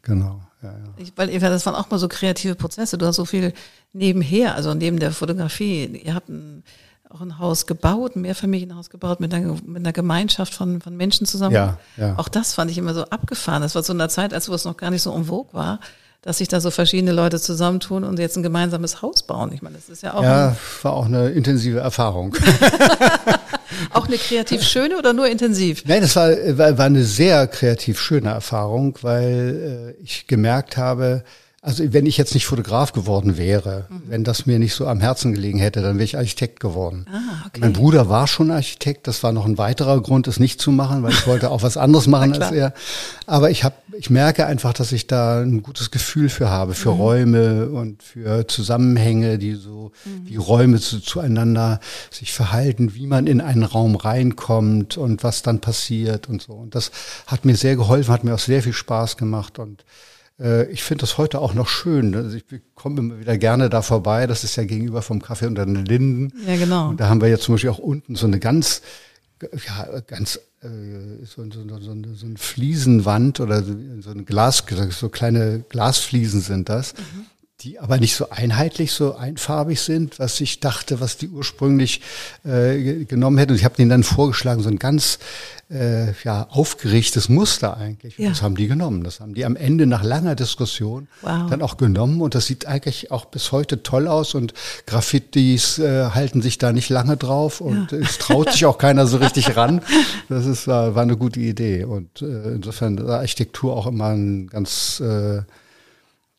[0.00, 0.40] genau.
[0.64, 0.84] Ja, ja.
[0.96, 2.98] Ich, weil das waren auch mal so kreative Prozesse.
[2.98, 3.52] Du hast so viel
[3.92, 5.84] nebenher, also neben der Fotografie.
[5.84, 6.64] Ihr habt ein,
[7.10, 11.26] auch ein Haus gebaut, ein Mehrfamilienhaus gebaut mit einer, mit einer Gemeinschaft von, von Menschen
[11.26, 11.54] zusammen.
[11.54, 12.18] Ja, ja.
[12.18, 13.62] Auch das fand ich immer so abgefahren.
[13.62, 15.52] Das war so in der Zeit, als wo es noch gar nicht so en vogue
[15.52, 15.80] war
[16.24, 19.52] dass sich da so verschiedene Leute zusammentun und jetzt ein gemeinsames Haus bauen.
[19.52, 20.22] Ich meine, das ist ja auch.
[20.22, 22.34] Ja, war auch eine intensive Erfahrung.
[23.90, 25.82] auch eine kreativ schöne oder nur intensiv?
[25.86, 31.24] Nein, das war, war, eine sehr kreativ schöne Erfahrung, weil äh, ich gemerkt habe,
[31.64, 34.02] also wenn ich jetzt nicht Fotograf geworden wäre, mhm.
[34.06, 37.06] wenn das mir nicht so am Herzen gelegen hätte, dann wäre ich Architekt geworden.
[37.10, 37.60] Ah, okay.
[37.60, 41.02] Mein Bruder war schon Architekt, das war noch ein weiterer Grund, es nicht zu machen,
[41.02, 42.74] weil ich wollte auch was anderes machen als er.
[43.24, 46.92] Aber ich habe, ich merke einfach, dass ich da ein gutes Gefühl für habe, für
[46.92, 47.00] mhm.
[47.00, 50.28] Räume und für Zusammenhänge, die so, mhm.
[50.28, 55.60] wie Räume zu, zueinander sich verhalten, wie man in einen Raum reinkommt und was dann
[55.60, 56.52] passiert und so.
[56.52, 56.90] Und das
[57.26, 59.82] hat mir sehr geholfen, hat mir auch sehr viel Spaß gemacht und
[60.70, 62.14] ich finde das heute auch noch schön.
[62.14, 64.26] Also ich komme immer wieder gerne da vorbei.
[64.26, 66.32] Das ist ja gegenüber vom Café unter den Linden.
[66.46, 66.88] Ja, genau.
[66.88, 68.82] Und da haben wir jetzt zum Beispiel auch unten so eine ganz,
[69.40, 71.78] ja, ganz äh, so, so, so,
[72.14, 76.94] so eine Fliesenwand oder so eine Glas, so kleine Glasfliesen sind das.
[76.94, 77.26] Mhm
[77.64, 82.02] die aber nicht so einheitlich, so einfarbig sind, was ich dachte, was die ursprünglich
[82.44, 83.52] äh, genommen hätten.
[83.52, 85.18] Und ich habe denen dann vorgeschlagen, so ein ganz
[85.70, 88.18] äh, ja, aufgerichtetes Muster eigentlich.
[88.18, 88.30] Und ja.
[88.30, 89.02] das haben die genommen.
[89.02, 91.48] Das haben die am Ende nach langer Diskussion wow.
[91.48, 92.20] dann auch genommen.
[92.20, 94.34] Und das sieht eigentlich auch bis heute toll aus.
[94.34, 94.52] Und
[94.86, 97.62] Graffitis äh, halten sich da nicht lange drauf.
[97.62, 97.98] Und ja.
[97.98, 99.80] es traut sich auch keiner so richtig ran.
[100.28, 101.84] Das ist, war, war eine gute Idee.
[101.84, 105.42] Und äh, insofern war Architektur auch immer ein ganz äh,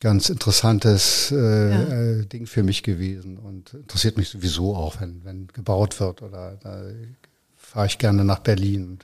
[0.05, 1.79] ganz interessantes äh, ja.
[1.79, 6.57] äh, Ding für mich gewesen und interessiert mich sowieso auch, wenn, wenn gebaut wird oder
[6.61, 6.83] da
[7.55, 8.99] fahre ich gerne nach Berlin.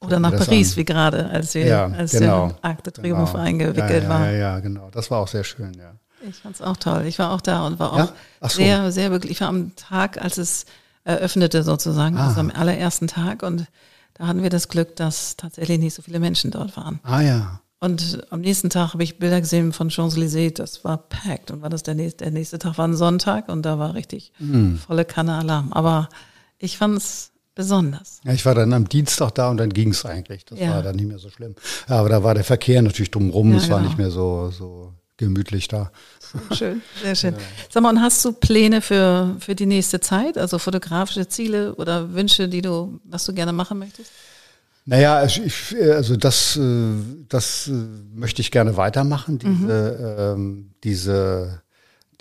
[0.00, 0.76] Oder nach Paris, an.
[0.78, 3.44] wie gerade, als wir ja, als genau, der Arc de Triomphe genau.
[3.44, 4.24] eingewickelt ja, waren.
[4.24, 4.90] Ja, ja, genau.
[4.90, 5.94] Das war auch sehr schön, ja.
[6.28, 7.04] Ich fand es auch toll.
[7.06, 8.12] Ich war auch da und war auch
[8.50, 8.56] so.
[8.56, 9.30] sehr, sehr wirklich.
[9.30, 10.64] Ich war am Tag, als es
[11.04, 12.26] eröffnete sozusagen, ah.
[12.26, 13.66] also am allerersten Tag und
[14.14, 16.98] da hatten wir das Glück, dass tatsächlich nicht so viele Menschen dort waren.
[17.04, 17.60] Ah ja.
[17.82, 21.50] Und am nächsten Tag habe ich Bilder gesehen von Champs-Élysées, das war packed.
[21.50, 24.32] Und war das der nächste, der nächste Tag war ein Sonntag und da war richtig
[24.38, 24.78] mhm.
[24.78, 25.72] volle Kanne Alarm.
[25.72, 26.10] Aber
[26.58, 28.20] ich fand es besonders.
[28.24, 30.44] Ja, ich war dann am Dienstag da und dann ging es eigentlich.
[30.44, 30.74] Das ja.
[30.74, 31.54] war dann nicht mehr so schlimm.
[31.88, 33.76] Ja, aber da war der Verkehr natürlich drumherum, ja, es genau.
[33.76, 35.90] war nicht mehr so, so gemütlich da.
[36.52, 37.34] Schön, sehr schön.
[37.34, 37.40] Ja.
[37.70, 40.36] Sag mal, und hast du Pläne für, für die nächste Zeit?
[40.38, 44.10] Also fotografische Ziele oder Wünsche, die du, was du gerne machen möchtest?
[44.90, 46.94] Naja, also, ich, also das, äh,
[47.28, 47.72] das äh,
[48.12, 50.42] möchte ich gerne weitermachen, diese, mhm.
[50.42, 51.62] ähm, diese,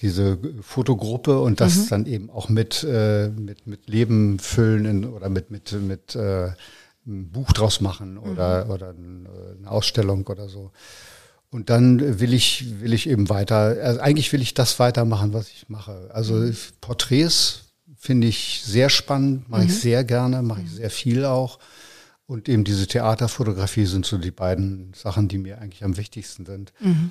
[0.02, 1.88] diese Fotogruppe und das mhm.
[1.90, 6.50] dann eben auch mit, äh, mit, mit Leben füllen in, oder mit, mit, mit äh,
[7.08, 8.72] ein Buch draus machen oder, mhm.
[8.72, 10.70] oder eine Ausstellung oder so.
[11.50, 15.50] Und dann will ich, will ich eben weiter, also eigentlich will ich das weitermachen, was
[15.50, 16.12] ich mache.
[16.14, 16.56] Also mhm.
[16.82, 17.64] Porträts
[17.98, 19.74] finde ich sehr spannend, mache ich mhm.
[19.74, 21.58] sehr gerne, mache ich sehr viel auch.
[22.30, 26.72] Und eben diese Theaterfotografie sind so die beiden Sachen, die mir eigentlich am wichtigsten sind.
[26.80, 27.10] Mhm.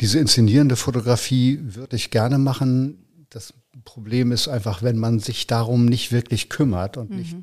[0.00, 3.04] Diese inszenierende Fotografie würde ich gerne machen.
[3.28, 3.52] Das
[3.84, 7.16] Problem ist einfach, wenn man sich darum nicht wirklich kümmert und mhm.
[7.18, 7.36] nicht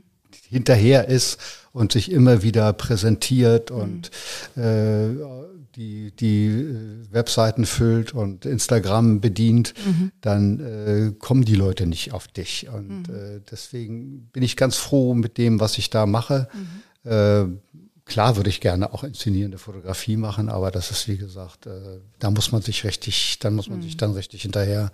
[0.49, 1.39] hinterher ist
[1.73, 3.77] und sich immer wieder präsentiert mhm.
[3.77, 4.11] und
[4.55, 5.09] äh,
[5.75, 10.11] die, die äh, Webseiten füllt und Instagram bedient, mhm.
[10.21, 12.67] dann äh, kommen die Leute nicht auf dich.
[12.73, 13.15] Und mhm.
[13.15, 16.47] äh, deswegen bin ich ganz froh mit dem, was ich da mache.
[16.51, 16.67] Mhm.
[17.03, 17.45] Äh,
[18.05, 22.29] klar würde ich gerne auch inszenierende Fotografie machen, aber das ist wie gesagt, äh, da
[22.31, 23.83] muss man sich richtig, dann muss man mhm.
[23.83, 24.91] sich dann richtig hinterher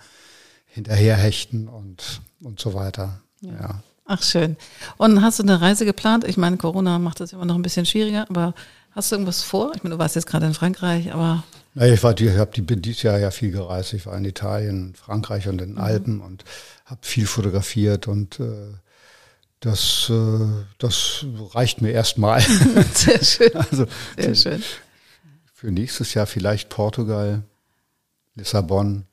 [0.68, 3.22] hinterher hechten und und so weiter.
[3.42, 3.52] Ja.
[3.52, 3.84] ja.
[4.06, 4.56] Ach schön.
[4.98, 6.24] Und hast du eine Reise geplant?
[6.24, 8.54] Ich meine, Corona macht das immer noch ein bisschen schwieriger, aber
[8.92, 9.74] hast du irgendwas vor?
[9.76, 11.44] Ich meine, du warst jetzt gerade in Frankreich, aber
[11.76, 13.94] ja, ich war, ich habe dieses Jahr ja viel gereist.
[13.94, 15.82] Ich war in Italien, Frankreich und in den mhm.
[15.82, 16.44] Alpen und
[16.86, 18.74] habe viel fotografiert und äh,
[19.60, 20.48] das, äh,
[20.78, 22.42] das reicht mir erstmal.
[22.94, 23.56] Sehr schön.
[23.56, 23.86] Also,
[24.18, 24.64] Sehr schön.
[25.54, 27.44] Für nächstes Jahr vielleicht Portugal,
[28.36, 29.06] Lissabon.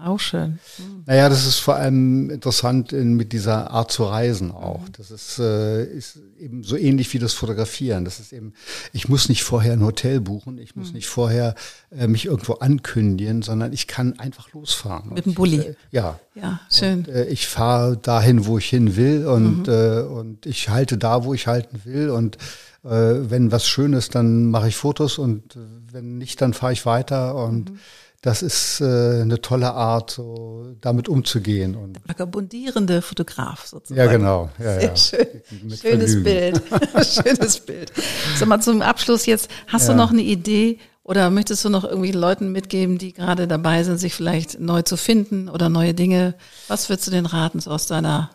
[0.00, 0.60] Auch schön.
[0.78, 1.02] Mhm.
[1.06, 4.80] Naja, das ist vor allem interessant in, mit dieser Art zu reisen auch.
[4.80, 4.92] Mhm.
[4.96, 8.04] Das ist, äh, ist eben so ähnlich wie das Fotografieren.
[8.04, 8.52] Das ist eben,
[8.92, 10.94] ich muss nicht vorher ein Hotel buchen, ich muss mhm.
[10.94, 11.54] nicht vorher
[11.90, 15.14] äh, mich irgendwo ankündigen, sondern ich kann einfach losfahren.
[15.14, 15.58] Mit dem Bulli.
[15.58, 16.20] Äh, ja.
[16.34, 17.00] Ja, schön.
[17.00, 19.72] Und, äh, ich fahre dahin, wo ich hin will und, mhm.
[19.72, 22.36] äh, und ich halte da, wo ich halten will und
[22.84, 25.58] äh, wenn was schön ist, dann mache ich Fotos und äh,
[25.90, 27.78] wenn nicht, dann fahre ich weiter und mhm
[28.20, 31.76] das ist äh, eine tolle Art, so damit umzugehen.
[31.76, 33.98] Und Vagabundierende Fotograf sozusagen.
[33.98, 34.50] Ja, genau.
[34.58, 34.96] Ja, Sehr ja.
[34.96, 35.76] schön.
[35.80, 36.60] Schönes Bild.
[37.04, 37.92] Schönes Bild.
[38.36, 39.94] Sag mal zum Abschluss jetzt, hast ja.
[39.94, 43.98] du noch eine Idee oder möchtest du noch irgendwie Leuten mitgeben, die gerade dabei sind,
[43.98, 46.34] sich vielleicht neu zu finden oder neue Dinge?
[46.66, 48.30] Was würdest du denn raten so aus deiner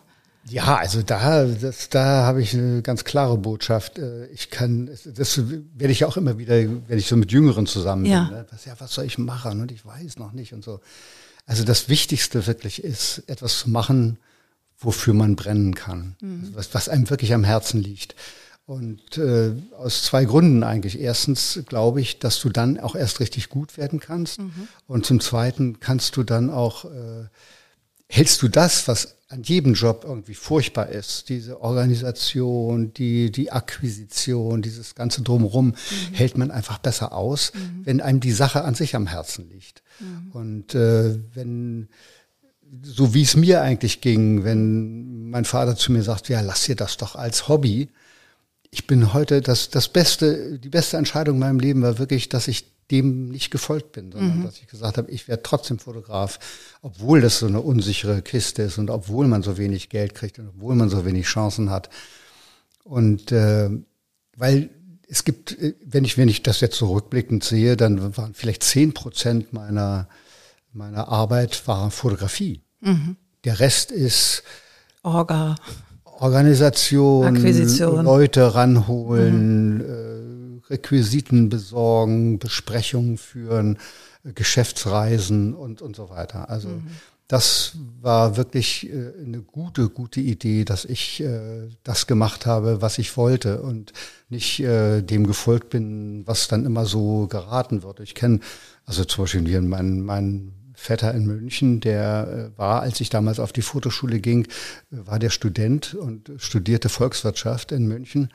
[0.48, 3.98] ja, also da, das, da habe ich eine ganz klare Botschaft.
[3.98, 8.04] Äh, ich kann, das werde ich auch immer wieder, wenn ich so mit Jüngeren zusammen
[8.04, 8.24] ja.
[8.24, 8.36] bin.
[8.36, 8.46] Ne?
[8.50, 9.60] Was, ja, was soll ich machen?
[9.60, 10.80] Und ich weiß noch nicht und so.
[11.46, 14.18] Also das Wichtigste wirklich ist, etwas zu machen,
[14.78, 16.50] wofür man brennen kann, mhm.
[16.54, 18.14] was, was einem wirklich am Herzen liegt.
[18.66, 20.98] Und äh, aus zwei Gründen eigentlich.
[20.98, 24.40] Erstens glaube ich, dass du dann auch erst richtig gut werden kannst.
[24.40, 24.68] Mhm.
[24.86, 27.28] Und zum Zweiten kannst du dann auch, äh,
[28.08, 31.28] hältst du das, was an jedem Job irgendwie furchtbar ist.
[31.28, 35.74] Diese Organisation, die, die Akquisition, dieses ganze Drumherum mhm.
[36.12, 37.80] hält man einfach besser aus, mhm.
[37.84, 39.82] wenn einem die Sache an sich am Herzen liegt.
[39.98, 40.30] Mhm.
[40.30, 41.88] Und äh, wenn,
[42.82, 46.76] so wie es mir eigentlich ging, wenn mein Vater zu mir sagt, ja, lass dir
[46.76, 47.88] das doch als Hobby.
[48.70, 52.46] Ich bin heute, das, das beste, die beste Entscheidung in meinem Leben war wirklich, dass
[52.46, 54.44] ich dem nicht gefolgt bin, sondern mhm.
[54.44, 56.38] dass ich gesagt habe, ich werde trotzdem Fotograf,
[56.82, 60.48] obwohl das so eine unsichere Kiste ist und obwohl man so wenig Geld kriegt und
[60.48, 61.88] obwohl man so wenig Chancen hat.
[62.84, 63.70] Und äh,
[64.36, 64.70] weil
[65.08, 68.62] es gibt, äh, wenn ich, wenn ich das jetzt so rückblickend sehe, dann waren vielleicht
[68.62, 70.08] zehn Prozent meiner,
[70.72, 72.60] meiner Arbeit war Fotografie.
[72.80, 73.16] Mhm.
[73.44, 74.42] Der Rest ist
[75.02, 75.56] Orga.
[76.04, 78.04] Organisation, Akquisition.
[78.04, 79.80] Leute ranholen, mhm.
[79.80, 83.78] äh, Requisiten besorgen, Besprechungen führen,
[84.24, 86.48] Geschäftsreisen und, und so weiter.
[86.48, 86.86] Also mhm.
[87.28, 92.98] das war wirklich äh, eine gute, gute Idee, dass ich äh, das gemacht habe, was
[92.98, 93.92] ich wollte und
[94.30, 98.00] nicht äh, dem gefolgt bin, was dann immer so geraten wird.
[98.00, 98.40] Ich kenne,
[98.86, 103.52] also zum Beispiel hier mein, mein Vetter in München, der war, als ich damals auf
[103.52, 104.48] die Fotoschule ging,
[104.90, 108.30] war der Student und studierte Volkswirtschaft in München.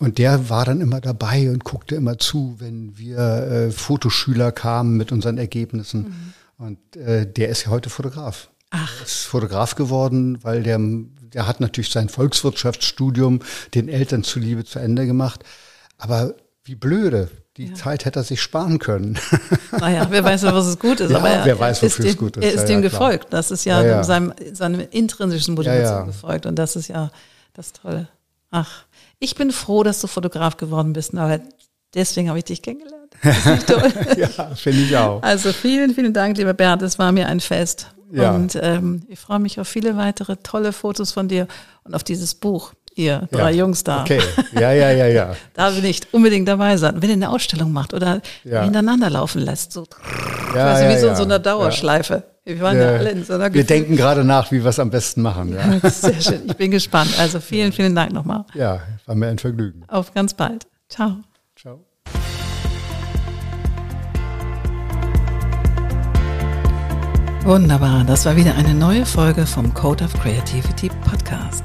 [0.00, 4.96] Und der war dann immer dabei und guckte immer zu, wenn wir äh, Fotoschüler kamen
[4.96, 6.34] mit unseren Ergebnissen.
[6.56, 6.66] Mhm.
[6.66, 8.48] Und äh, der ist ja heute Fotograf.
[8.70, 9.00] Ach.
[9.00, 13.40] Er ist Fotograf geworden, weil der, der hat natürlich sein Volkswirtschaftsstudium
[13.74, 15.44] den Eltern zuliebe zu Ende gemacht.
[15.98, 16.34] Aber
[16.64, 17.30] wie blöde.
[17.58, 17.74] Die ja.
[17.74, 19.18] Zeit hätte er sich sparen können.
[19.78, 21.10] Naja, wer weiß, was es gut ist.
[21.10, 22.44] Ja, aber er, wer weiß, wofür es gut ist.
[22.44, 23.32] Er ist ja, dem gefolgt.
[23.32, 26.46] Das ist ja, Seinem, seinem intrinsischen Motivation gefolgt.
[26.46, 27.10] Und das ist ja
[27.52, 28.08] das Tolle.
[28.50, 28.84] Ach.
[29.18, 31.40] Ich bin froh, dass du Fotograf geworden bist, aber
[31.94, 33.14] deswegen habe ich dich kennengelernt.
[34.16, 35.22] ja, finde ich auch.
[35.22, 36.82] Also vielen, vielen Dank, lieber Bernd.
[36.82, 37.92] Es war mir ein Fest.
[38.10, 38.32] Ja.
[38.32, 41.46] Und ähm, ich freue mich auf viele weitere tolle Fotos von dir
[41.84, 42.72] und auf dieses Buch.
[42.96, 43.58] Ihr drei ja.
[43.58, 44.02] Jungs da.
[44.02, 44.20] Okay,
[44.52, 45.36] ja, ja, ja, ja.
[45.54, 47.00] da will ich unbedingt dabei sein.
[47.00, 48.62] Wenn ihr eine Ausstellung macht oder ja.
[48.62, 49.86] hintereinander laufen lässt, so,
[50.54, 52.24] ja, weißt du, wie so in so einer Dauerschleife.
[52.44, 54.90] Wir waren ja, alle in so einer Wir denken gerade nach, wie wir es am
[54.90, 55.54] besten machen.
[55.54, 55.90] Ja.
[55.90, 56.42] Sehr schön.
[56.46, 57.14] Ich bin gespannt.
[57.18, 58.44] Also vielen, vielen Dank nochmal.
[58.54, 59.84] Ja, war mir ein Vergnügen.
[59.88, 60.66] Auf ganz bald.
[60.88, 61.18] Ciao.
[61.54, 61.84] Ciao.
[67.44, 71.64] Wunderbar, das war wieder eine neue Folge vom Code of Creativity Podcast.